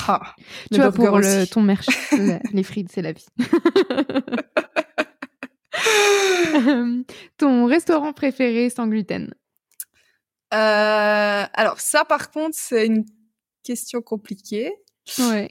[0.08, 0.36] Ah,
[0.72, 1.88] tu vois, pour le, ton merch,
[2.54, 3.26] les frites, c'est la vie.
[7.38, 9.34] ton restaurant préféré sans gluten?
[10.54, 13.06] Euh, Alors ça, par contre, c'est une
[13.64, 14.72] question compliquée.
[15.20, 15.50] Ouais.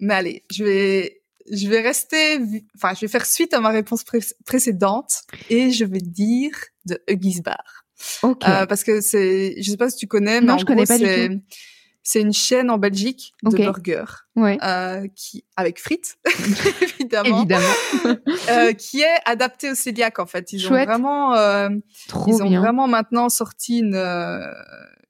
[0.00, 1.17] mais allez, je vais
[1.52, 2.38] je vais rester,
[2.76, 4.04] enfin, je vais faire suite à ma réponse
[4.44, 6.52] précédente et je vais dire
[6.86, 7.84] de Huggies Bar.
[8.24, 11.30] Euh, parce que c'est, je sais pas si tu connais, mais en je gros, c'est,
[12.08, 14.04] c'est une chaîne en Belgique de burgers,
[14.36, 14.56] ouais.
[14.62, 16.16] euh, qui avec frites
[16.80, 17.74] évidemment, évidemment.
[18.50, 20.52] euh, qui est adapté au cœliaque en fait.
[20.52, 20.88] Ils Chouette.
[20.88, 21.68] ont vraiment, euh,
[22.26, 22.60] ils ont bien.
[22.60, 24.40] vraiment maintenant sorti une euh,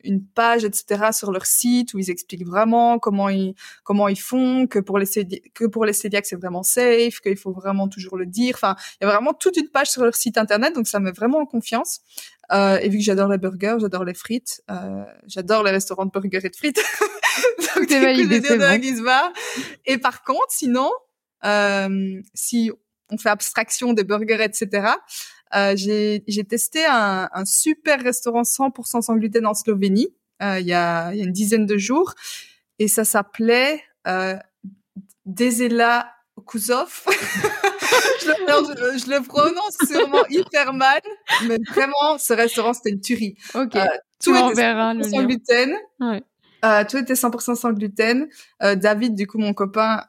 [0.09, 3.55] une page, etc., sur leur site où ils expliquent vraiment comment ils
[3.85, 5.07] comment ils font, que pour les
[5.55, 8.55] que pour les c'est vraiment safe, qu'il faut vraiment toujours le dire.
[8.57, 11.13] Enfin, il y a vraiment toute une page sur leur site internet, donc ça met
[11.13, 12.01] vraiment en confiance.
[12.51, 16.11] Euh, et vu que j'adore les burgers, j'adore les frites, euh, j'adore les restaurants de
[16.11, 16.77] burgers et de frites.
[17.77, 19.33] donc C'est validé, c'est bon.
[19.85, 20.91] Et par contre, sinon,
[21.45, 22.71] euh, si
[23.11, 24.89] on fait abstraction des burgers, etc.
[25.55, 30.09] Euh, j'ai testé un, un, super restaurant 100% sans gluten en Slovénie
[30.43, 32.15] euh, il, y a, il y a une dizaine de jours
[32.79, 34.37] et ça s'appelait euh,
[35.27, 36.13] Desela
[36.47, 37.05] Kuzov.
[38.21, 41.01] je, le, je, le prononce sûrement hyper mal,
[41.47, 43.37] mais vraiment, ce restaurant, c'était une tuerie.
[43.55, 43.87] Ok, euh,
[44.23, 45.75] tout était le sans gluten.
[46.01, 46.23] Ouais.
[46.65, 48.29] Euh, tout était 100% sans gluten.
[48.63, 50.03] Euh, David, du coup, mon copain,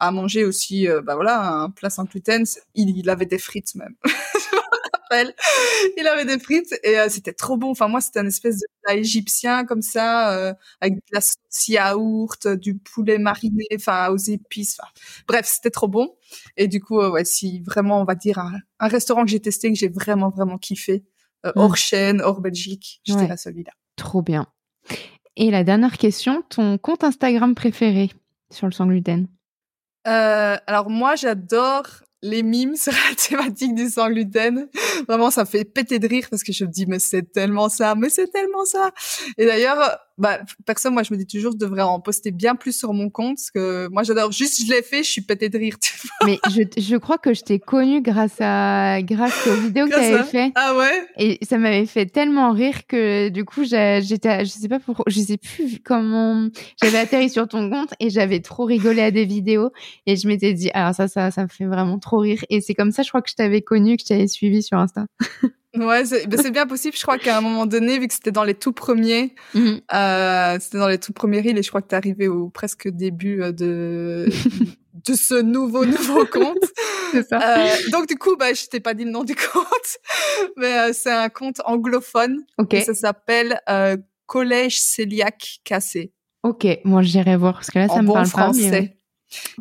[0.00, 2.44] a mangé aussi, euh, bah voilà, un plat sans gluten.
[2.74, 3.94] Il, il avait des frites même.
[4.04, 4.60] Je me
[4.94, 5.34] rappelle.
[5.98, 7.70] Il avait des frites et euh, c'était trop bon.
[7.70, 11.68] Enfin, moi, c'était un espèce de plat égyptien comme ça, euh, avec de la sauce
[11.68, 14.78] yaourt, du poulet mariné, enfin, aux épices.
[14.80, 14.90] Enfin,
[15.28, 16.16] bref, c'était trop bon.
[16.56, 19.68] Et du coup, ouais, si vraiment, on va dire un, un restaurant que j'ai testé,
[19.70, 21.04] que j'ai vraiment, vraiment kiffé,
[21.42, 21.52] Mm.
[21.56, 23.28] hors chaîne, hors Belgique, j'étais Ouais.
[23.28, 23.72] là celui-là.
[23.96, 24.46] Trop bien.
[25.36, 28.10] Et la dernière question, ton compte Instagram préféré
[28.50, 29.26] sur le sans gluten?
[30.06, 31.86] Euh, alors moi, j'adore
[32.22, 34.68] les mimes sur la thématique du sans gluten.
[35.08, 37.68] Vraiment, ça me fait péter de rire parce que je me dis, mais c'est tellement
[37.68, 38.90] ça, mais c'est tellement ça.
[39.38, 42.76] Et d'ailleurs, bah, personne, moi, je me dis toujours, je devrais en poster bien plus
[42.78, 44.30] sur mon compte parce que moi, j'adore.
[44.30, 45.76] Juste, je l'ai fait, je suis pété de rire.
[45.80, 46.10] Tu vois.
[46.26, 49.96] Mais je, je crois que je t'ai connue grâce à grâce aux vidéos que tu
[49.98, 51.06] avais à- fait Ah ouais?
[51.16, 55.04] et ça m'avait fait tellement rire que du coup j'ai- j'étais je sais pas pourquoi
[55.08, 56.48] je sais plus comment
[56.82, 59.70] j'avais atterri sur ton compte et j'avais trop rigolé à des vidéos
[60.06, 62.74] et je m'étais dit alors ça ça ça me fait vraiment trop rire et c'est
[62.74, 65.06] comme ça je crois que je t'avais connu que je t'avais suivi sur Insta.
[65.76, 66.96] Ouais, c'est ben, bien possible.
[66.96, 69.80] Je crois qu'à un moment donné, vu que c'était dans les tout premiers, Mhm.
[69.94, 72.88] euh, c'était dans les tout premiers reels et je crois que t'es arrivé au presque
[72.88, 74.26] début euh, de
[75.06, 76.58] de ce nouveau nouveau compte.
[77.28, 77.58] Ça.
[77.58, 79.96] Euh, donc du coup, bah, je t'ai pas dit le nom du compte,
[80.56, 82.74] mais euh, c'est un compte anglophone Ok.
[82.74, 83.96] et ça s'appelle euh,
[84.26, 86.12] Collège Céliac Cassé
[86.42, 88.50] Ok, moi j'irai voir parce que là ça en me bon parle pas.
[88.54, 88.96] mais,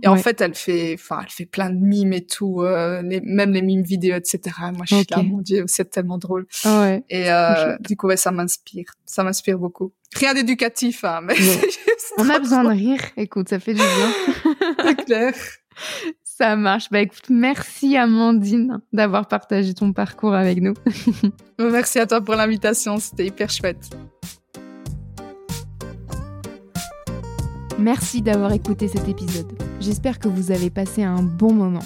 [0.01, 3.21] Et en fait, elle fait, enfin, elle fait plein de mimes et tout, euh, les,
[3.21, 4.55] même les mimes vidéo, etc.
[4.75, 6.47] Moi, je suis là, mon dieu, c'est tellement drôle.
[6.65, 7.03] Ouais.
[7.09, 9.93] Et euh, du coup, ouais, ça m'inspire, ça m'inspire beaucoup.
[10.15, 11.35] Rien d'éducatif, hein, mais
[12.17, 13.01] on a besoin de rire.
[13.15, 14.55] Écoute, ça fait du bien.
[14.83, 15.33] c'est clair.
[16.23, 16.89] Ça marche.
[16.89, 20.73] Bah écoute, merci Amandine d'avoir partagé ton parcours avec nous.
[21.59, 23.89] merci à toi pour l'invitation, c'était hyper chouette.
[27.79, 29.47] Merci d'avoir écouté cet épisode.
[29.79, 31.83] J'espère que vous avez passé un bon moment.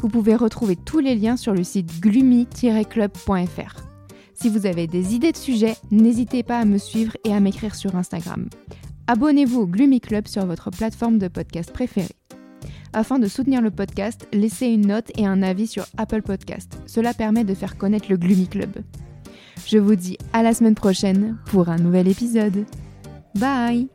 [0.00, 3.84] Vous pouvez retrouver tous les liens sur le site gloomy-club.fr.
[4.34, 7.74] Si vous avez des idées de sujets, n'hésitez pas à me suivre et à m'écrire
[7.74, 8.48] sur Instagram.
[9.08, 12.14] Abonnez-vous au Gloomy Club sur votre plateforme de podcast préférée.
[12.92, 16.78] Afin de soutenir le podcast, laissez une note et un avis sur Apple Podcast.
[16.86, 18.70] Cela permet de faire connaître le Gloomy Club.
[19.66, 22.66] Je vous dis à la semaine prochaine pour un nouvel épisode.
[23.34, 23.93] Bye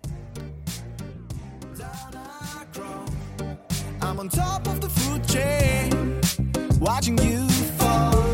[4.19, 6.19] I'm on top of the food chain,
[6.81, 7.47] watching you
[7.77, 8.28] fall.